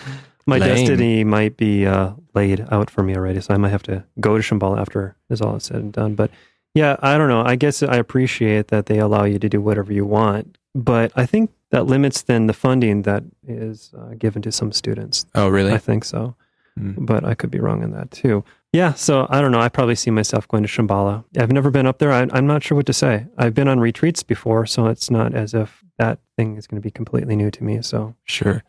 my 0.47 0.57
Lame. 0.57 0.75
destiny 0.75 1.23
might 1.23 1.57
be 1.57 1.85
uh, 1.85 2.11
laid 2.33 2.65
out 2.71 2.89
for 2.89 3.03
me 3.03 3.15
already. 3.15 3.41
So 3.41 3.53
I 3.53 3.57
might 3.57 3.69
have 3.69 3.83
to 3.83 4.03
go 4.19 4.37
to 4.37 4.43
Shambhala 4.43 4.79
after 4.79 5.15
it's 5.29 5.41
all 5.41 5.59
said 5.59 5.77
and 5.77 5.93
done. 5.93 6.15
But 6.15 6.31
yeah, 6.73 6.95
I 7.01 7.17
don't 7.17 7.29
know. 7.29 7.43
I 7.45 7.55
guess 7.55 7.83
I 7.83 7.97
appreciate 7.97 8.69
that 8.69 8.85
they 8.87 8.97
allow 8.99 9.23
you 9.25 9.37
to 9.39 9.49
do 9.49 9.61
whatever 9.61 9.91
you 9.93 10.05
want, 10.05 10.57
but 10.73 11.11
I 11.15 11.25
think 11.25 11.51
that 11.71 11.85
limits 11.85 12.21
then 12.21 12.47
the 12.47 12.53
funding 12.53 13.01
that 13.03 13.23
is 13.47 13.91
uh, 13.97 14.13
given 14.17 14.41
to 14.43 14.51
some 14.51 14.71
students. 14.71 15.25
Oh, 15.35 15.49
really? 15.49 15.73
I 15.73 15.77
think 15.79 16.03
so, 16.05 16.35
Hmm. 16.77 16.93
but 17.05 17.25
I 17.25 17.33
could 17.33 17.49
be 17.51 17.59
wrong 17.59 17.83
on 17.83 17.91
that 17.91 18.11
too. 18.11 18.43
Yeah, 18.71 18.93
so 18.93 19.25
I 19.29 19.41
don't 19.41 19.51
know. 19.51 19.59
I 19.59 19.69
probably 19.69 19.95
see 19.95 20.11
myself 20.11 20.47
going 20.47 20.61
to 20.63 20.69
Shambhala. 20.69 21.23
I've 21.39 21.51
never 21.51 21.71
been 21.71 21.87
up 21.87 21.97
there. 21.97 22.11
I, 22.11 22.27
I'm 22.31 22.45
not 22.45 22.61
sure 22.63 22.75
what 22.75 22.85
to 22.85 22.93
say. 22.93 23.25
I've 23.37 23.53
been 23.55 23.67
on 23.67 23.79
retreats 23.79 24.21
before, 24.23 24.65
so 24.67 24.85
it's 24.87 25.09
not 25.09 25.33
as 25.33 25.53
if 25.55 25.83
that 25.97 26.19
thing 26.37 26.57
is 26.57 26.67
going 26.67 26.79
to 26.79 26.85
be 26.85 26.91
completely 26.91 27.35
new 27.35 27.49
to 27.49 27.63
me. 27.63 27.81
So 27.81 28.13
Sure. 28.25 28.63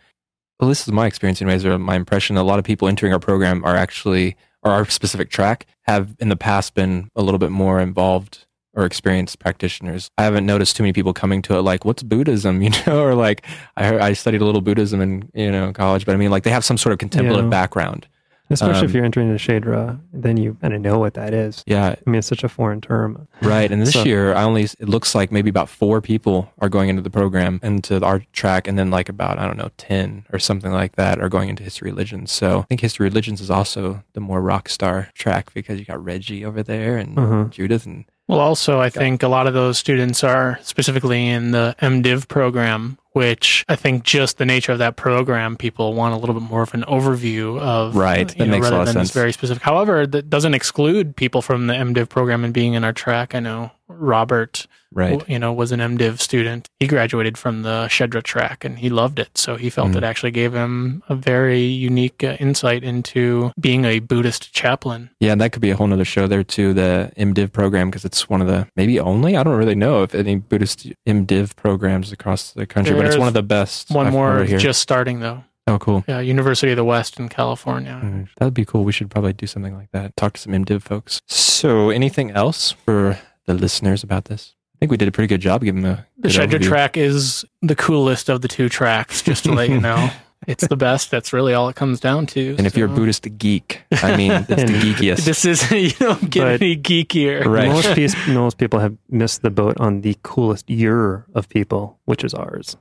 Well, 0.60 0.68
this 0.68 0.82
is 0.86 0.92
my 0.92 1.06
experience, 1.06 1.40
anyways, 1.40 1.64
or 1.64 1.78
my 1.78 1.94
impression. 1.94 2.36
A 2.36 2.42
lot 2.42 2.58
of 2.58 2.64
people 2.64 2.88
entering 2.88 3.12
our 3.12 3.20
program 3.20 3.64
are 3.64 3.76
actually, 3.76 4.36
or 4.62 4.72
our 4.72 4.84
specific 4.86 5.30
track, 5.30 5.66
have 5.82 6.16
in 6.18 6.28
the 6.30 6.36
past 6.36 6.74
been 6.74 7.10
a 7.14 7.22
little 7.22 7.38
bit 7.38 7.50
more 7.50 7.80
involved 7.80 8.44
or 8.74 8.84
experienced 8.84 9.38
practitioners. 9.38 10.10
I 10.18 10.24
haven't 10.24 10.46
noticed 10.46 10.76
too 10.76 10.82
many 10.82 10.92
people 10.92 11.12
coming 11.12 11.42
to 11.42 11.56
it 11.56 11.62
like, 11.62 11.84
"What's 11.84 12.02
Buddhism?" 12.02 12.60
You 12.62 12.70
know, 12.86 13.02
or 13.02 13.14
like, 13.14 13.44
I 13.76 13.98
I 13.98 14.12
studied 14.14 14.40
a 14.40 14.44
little 14.44 14.60
Buddhism 14.60 15.00
in 15.00 15.30
you 15.32 15.50
know 15.52 15.72
college, 15.72 16.04
but 16.04 16.14
I 16.14 16.16
mean, 16.18 16.30
like 16.30 16.42
they 16.42 16.50
have 16.50 16.64
some 16.64 16.76
sort 16.78 16.92
of 16.92 16.98
contemplative 16.98 17.44
Yeah. 17.46 17.50
background. 17.50 18.08
Especially 18.50 18.84
if 18.84 18.90
Um, 18.90 18.96
you're 18.96 19.04
entering 19.04 19.28
into 19.30 19.38
Shedra, 19.42 19.98
then 20.12 20.36
you 20.36 20.56
kind 20.60 20.72
of 20.74 20.80
know 20.80 20.98
what 20.98 21.14
that 21.14 21.34
is. 21.34 21.62
Yeah, 21.66 21.94
I 22.06 22.10
mean, 22.10 22.18
it's 22.18 22.26
such 22.28 22.44
a 22.44 22.48
foreign 22.48 22.80
term. 22.80 23.28
Right. 23.42 23.70
And 23.70 23.82
this 23.82 23.92
So- 23.92 24.04
year, 24.04 24.34
I 24.34 24.42
only, 24.44 24.62
it 24.64 24.88
looks 24.88 25.14
like 25.14 25.30
maybe 25.30 25.50
about 25.50 25.68
four 25.68 26.00
people 26.00 26.50
are 26.58 26.68
going 26.68 26.88
into 26.88 27.02
the 27.02 27.10
program, 27.10 27.60
into 27.62 28.02
our 28.04 28.22
track, 28.32 28.66
and 28.66 28.78
then 28.78 28.90
like 28.90 29.08
about, 29.08 29.38
I 29.38 29.46
don't 29.46 29.58
know, 29.58 29.70
10 29.76 30.24
or 30.32 30.38
something 30.38 30.72
like 30.72 30.96
that 30.96 31.20
are 31.20 31.28
going 31.28 31.48
into 31.50 31.62
history 31.62 31.90
religions. 31.90 32.32
So 32.32 32.60
I 32.60 32.62
think 32.62 32.80
history 32.80 33.04
religions 33.04 33.40
is 33.40 33.50
also 33.50 34.02
the 34.14 34.20
more 34.20 34.40
rock 34.40 34.68
star 34.68 35.08
track 35.14 35.52
because 35.52 35.78
you 35.78 35.84
got 35.84 36.02
Reggie 36.02 36.44
over 36.44 36.62
there 36.62 36.96
and 36.96 37.18
Uh-huh. 37.18 37.44
Judith. 37.50 37.84
And 37.86 38.04
Well, 38.28 38.40
also, 38.40 38.78
I 38.78 38.90
think 38.90 39.22
a 39.22 39.28
lot 39.28 39.46
of 39.46 39.54
those 39.54 39.78
students 39.78 40.22
are 40.22 40.58
specifically 40.62 41.28
in 41.28 41.52
the 41.52 41.74
MDiv 41.80 42.28
program, 42.28 42.98
which 43.12 43.64
I 43.70 43.74
think 43.74 44.04
just 44.04 44.36
the 44.36 44.44
nature 44.44 44.70
of 44.70 44.78
that 44.78 44.96
program, 44.96 45.56
people 45.56 45.94
want 45.94 46.14
a 46.14 46.18
little 46.18 46.34
bit 46.34 46.44
more 46.44 46.62
of 46.62 46.74
an 46.74 46.82
overview 46.82 47.58
of. 47.58 47.96
Right, 47.96 48.28
that 48.28 48.48
makes 48.48 48.68
a 48.68 48.70
lot 48.70 48.80
of 48.80 48.86
than 48.86 48.96
this 48.96 49.08
sense. 49.08 49.10
very 49.12 49.32
specific. 49.32 49.62
However, 49.62 50.06
that 50.06 50.28
doesn't 50.28 50.52
exclude 50.52 51.16
people 51.16 51.40
from 51.40 51.68
the 51.68 51.74
MDiv 51.74 52.10
program 52.10 52.44
and 52.44 52.52
being 52.52 52.74
in 52.74 52.84
our 52.84 52.92
track. 52.92 53.34
I 53.34 53.40
know 53.40 53.72
Robert, 53.88 54.66
right. 54.92 55.26
you 55.28 55.38
know, 55.38 55.52
was 55.52 55.72
an 55.72 55.80
MDiv 55.80 56.20
student. 56.20 56.68
He 56.80 56.86
graduated 56.86 57.36
from 57.38 57.62
the 57.62 57.86
Shedra 57.88 58.22
track 58.22 58.64
and 58.64 58.78
he 58.78 58.88
loved 58.90 59.18
it. 59.18 59.36
So 59.38 59.56
he 59.56 59.70
felt 59.70 59.90
Mhm. 59.92 59.96
it 59.96 60.04
actually 60.04 60.30
gave 60.30 60.54
him 60.54 61.02
a 61.08 61.14
very 61.14 61.62
unique 61.62 62.22
uh, 62.24 62.36
insight 62.40 62.82
into 62.84 63.52
being 63.60 63.84
a 63.84 63.98
Buddhist 64.00 64.52
chaplain. 64.52 65.10
Yeah, 65.20 65.32
and 65.32 65.40
that 65.40 65.52
could 65.52 65.62
be 65.62 65.70
a 65.70 65.76
whole 65.76 65.86
nother 65.86 66.04
show 66.04 66.26
there 66.26 66.44
too, 66.44 66.72
the 66.74 67.12
MDiv 67.16 67.52
program, 67.52 67.90
because 67.90 68.04
it's 68.04 68.28
one 68.28 68.40
of 68.40 68.46
the 68.46 68.66
maybe 68.76 68.98
only, 69.00 69.36
I 69.36 69.42
don't 69.42 69.56
really 69.56 69.74
know 69.74 70.02
if 70.02 70.14
any 70.14 70.36
Buddhist 70.36 70.86
MDiv 71.08 71.56
programs 71.56 72.12
across 72.12 72.52
the 72.52 72.66
country, 72.66 72.94
but 72.94 73.06
it's 73.06 73.16
one 73.18 73.28
of 73.28 73.34
the 73.34 73.42
best. 73.42 73.90
One 73.90 74.06
I've 74.08 74.12
more 74.12 74.44
just 74.44 74.80
starting 74.80 75.20
though. 75.20 75.44
oh, 75.66 75.78
cool. 75.78 76.02
Yeah, 76.08 76.20
University 76.20 76.72
of 76.72 76.76
the 76.76 76.84
West 76.84 77.18
in 77.20 77.28
California. 77.28 78.00
Mm, 78.02 78.28
That'd 78.38 78.54
be 78.54 78.64
cool. 78.64 78.84
We 78.84 78.92
should 78.92 79.10
probably 79.10 79.34
do 79.34 79.46
something 79.46 79.74
like 79.74 79.90
that. 79.92 80.16
Talk 80.16 80.32
to 80.34 80.40
some 80.40 80.52
MDiv 80.54 80.82
folks. 80.82 81.20
So, 81.26 81.90
anything 81.90 82.30
else 82.30 82.72
for 82.72 83.18
the 83.46 83.52
listeners 83.54 84.02
about 84.02 84.26
this? 84.26 84.54
I 84.78 84.86
think 84.86 84.92
we 84.92 84.96
did 84.96 85.08
a 85.08 85.10
pretty 85.10 85.26
good 85.26 85.40
job 85.40 85.64
giving 85.64 85.82
them 85.82 85.90
a 85.90 86.06
The 86.18 86.28
good 86.28 86.50
Shedra 86.50 86.62
track 86.62 86.96
is 86.96 87.44
the 87.62 87.74
coolest 87.74 88.28
of 88.28 88.42
the 88.42 88.48
two 88.48 88.68
tracks, 88.68 89.22
just 89.22 89.42
to 89.44 89.52
let 89.52 89.70
you 89.70 89.80
know. 89.80 90.08
it's 90.46 90.68
the 90.68 90.76
best. 90.76 91.10
That's 91.10 91.32
really 91.32 91.52
all 91.52 91.68
it 91.68 91.74
comes 91.74 91.98
down 91.98 92.26
to. 92.28 92.50
And 92.50 92.60
so. 92.60 92.66
if 92.66 92.76
you're 92.76 92.86
a 92.86 92.94
Buddhist 92.94 93.26
geek, 93.38 93.82
I 93.90 94.16
mean, 94.16 94.30
it's 94.30 94.46
the 94.46 94.54
geekiest. 94.56 95.24
This 95.24 95.44
is 95.44 95.68
you 95.72 95.90
don't 95.90 96.30
get 96.30 96.42
but 96.42 96.62
any 96.62 96.76
geekier. 96.76 97.44
Right. 97.44 97.66
Most, 97.66 97.92
people, 97.96 98.32
most 98.32 98.58
people 98.58 98.78
have 98.78 98.96
missed 99.08 99.42
the 99.42 99.50
boat 99.50 99.80
on 99.80 100.02
the 100.02 100.16
coolest 100.22 100.70
year 100.70 101.26
of 101.34 101.48
people, 101.48 101.98
which 102.04 102.22
is 102.22 102.32
ours. 102.32 102.76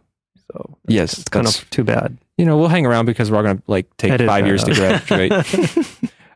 So 0.51 0.77
yes, 0.87 1.17
it's 1.17 1.29
kind 1.29 1.47
of 1.47 1.67
too 1.71 1.83
bad. 1.83 2.15
You 2.37 2.45
know, 2.45 2.59
we'll 2.59 2.67
hang 2.67 2.85
around 2.85 3.07
because 3.07 3.31
we're 3.31 3.37
all 3.37 3.43
going 3.43 3.57
to 3.57 3.63
like 3.65 3.97
take 3.97 4.21
five 4.21 4.45
years 4.45 4.63
to 4.65 4.75
graduate. 4.75 5.33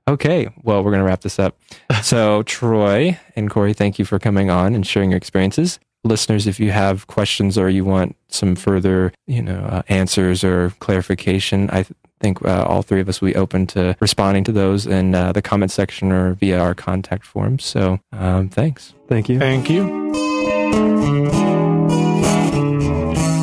Okay, 0.08 0.50
well, 0.64 0.84
we're 0.84 0.92
going 0.92 1.04
to 1.04 1.08
wrap 1.08 1.22
this 1.22 1.40
up. 1.40 1.58
So 2.02 2.42
Troy 2.44 3.20
and 3.36 3.50
Corey, 3.50 3.74
thank 3.74 4.00
you 4.00 4.06
for 4.06 4.18
coming 4.18 4.50
on 4.50 4.74
and 4.74 4.86
sharing 4.86 5.12
your 5.12 5.18
experiences 5.18 5.80
listeners, 6.04 6.48
if 6.48 6.60
you 6.60 6.72
have 6.72 7.08
questions 7.08 7.58
or 7.58 7.70
you 7.70 7.86
want 7.86 8.16
some 8.30 8.56
further, 8.56 9.14
you 9.28 9.42
know, 9.42 9.60
uh, 9.60 9.82
answers 9.88 10.44
or 10.44 10.72
clarification, 10.80 11.70
I 11.70 11.84
th- 11.84 11.94
think 12.20 12.44
uh, 12.46 12.64
all 12.66 12.82
three 12.82 13.02
of 13.02 13.10
us 13.10 13.22
will 13.22 13.30
be 13.30 13.36
open 13.36 13.68
to 13.68 13.96
responding 14.00 14.44
to 14.46 14.52
those 14.52 14.86
in 14.86 15.16
uh, 15.16 15.32
the 15.32 15.42
comment 15.42 15.72
section 15.72 16.12
or 16.12 16.34
via 16.34 16.60
our 16.60 16.76
contact 16.76 17.26
forms. 17.26 17.64
So, 17.64 18.00
um, 18.12 18.50
thanks. 18.50 18.94
Thank 19.08 19.30
you. 19.30 19.40
Thank 19.40 19.70
you. 19.70 20.00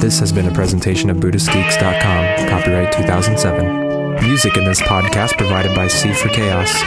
This 0.00 0.20
has 0.20 0.32
been 0.32 0.46
a 0.46 0.54
presentation 0.54 1.10
of 1.10 1.18
BuddhistGeeks.com, 1.18 2.48
copyright 2.48 2.92
2007. 2.92 3.87
Music 4.22 4.56
in 4.56 4.64
this 4.64 4.80
podcast 4.80 5.36
provided 5.38 5.74
by 5.74 5.86
C 5.86 6.12
for 6.12 6.28
Chaos. 6.28 6.82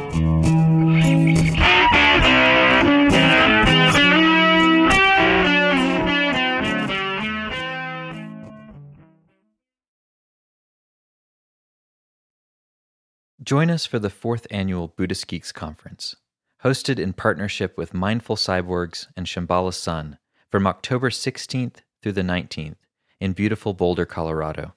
Join 13.42 13.70
us 13.70 13.86
for 13.86 14.00
the 14.00 14.10
fourth 14.10 14.48
annual 14.50 14.88
Buddhist 14.88 15.28
Geeks 15.28 15.52
Conference, 15.52 16.16
hosted 16.64 16.98
in 16.98 17.14
partnership 17.14 17.78
with 17.78 17.94
Mindful 17.94 18.38
Cyborgs 18.38 19.06
and 19.16 19.28
Shambhala 19.28 19.74
Sun 19.74 20.18
from 20.56 20.68
October 20.68 21.10
16th 21.10 21.80
through 22.02 22.14
the 22.14 22.22
19th 22.22 22.78
in 23.20 23.34
beautiful 23.34 23.74
Boulder, 23.74 24.06
Colorado. 24.06 24.74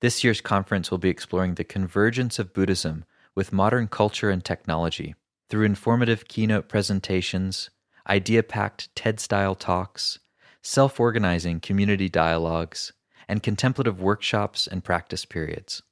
This 0.00 0.22
year's 0.22 0.40
conference 0.40 0.92
will 0.92 0.98
be 0.98 1.08
exploring 1.08 1.54
the 1.54 1.64
convergence 1.64 2.38
of 2.38 2.52
Buddhism 2.52 3.04
with 3.34 3.52
modern 3.52 3.88
culture 3.88 4.30
and 4.30 4.44
technology 4.44 5.16
through 5.48 5.64
informative 5.64 6.28
keynote 6.28 6.68
presentations, 6.68 7.70
idea 8.08 8.44
packed 8.44 8.94
TED 8.94 9.18
style 9.18 9.56
talks, 9.56 10.20
self 10.62 11.00
organizing 11.00 11.58
community 11.58 12.08
dialogues, 12.08 12.92
and 13.28 13.42
contemplative 13.42 14.00
workshops 14.00 14.68
and 14.68 14.84
practice 14.84 15.24
periods. 15.24 15.82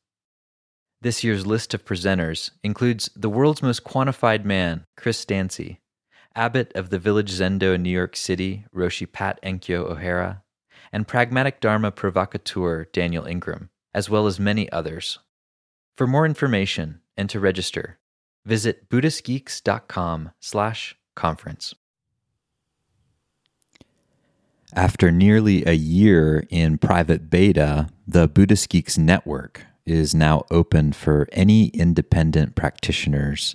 This 1.01 1.25
year's 1.25 1.47
list 1.47 1.75
of 1.75 1.85
presenters 1.85 2.53
includes 2.63 3.11
the 3.17 3.29
world's 3.29 3.61
most 3.61 3.83
quantified 3.83 4.45
man, 4.45 4.85
Chris 4.97 5.25
Dancy, 5.25 5.81
abbot 6.35 6.73
of 6.75 6.91
the 6.91 6.99
Village 6.99 7.31
Zendo 7.31 7.75
in 7.75 7.83
New 7.83 7.91
York 7.91 8.17
City, 8.17 8.65
Roshi 8.75 9.11
Pat 9.11 9.39
Enkyo 9.43 9.91
O'Hara, 9.91 10.43
and 10.93 11.09
pragmatic 11.09 11.61
Dharma 11.61 11.91
provocateur 11.91 12.85
Daniel 12.93 13.27
Ingram, 13.27 13.71
as 13.93 14.09
well 14.09 14.27
as 14.27 14.41
many 14.41 14.71
others. 14.71 15.19
For 15.97 16.07
more 16.07 16.25
information 16.25 17.01
and 17.17 17.29
to 17.31 17.41
register, 17.41 17.99
visit 18.45 18.89
buddhistgeeks.com 18.89 20.31
slash 20.41 20.97
conference. 21.15 21.75
After 24.75 25.11
nearly 25.11 25.65
a 25.65 25.73
year 25.73 26.47
in 26.51 26.79
private 26.79 27.31
beta, 27.31 27.89
the 28.07 28.29
Buddhist 28.29 28.69
Geeks 28.69 28.99
Network 28.99 29.65
is 29.87 30.15
now 30.15 30.45
open 30.51 30.93
for 30.93 31.27
any 31.33 31.69
independent 31.69 32.55
practitioners 32.55 33.55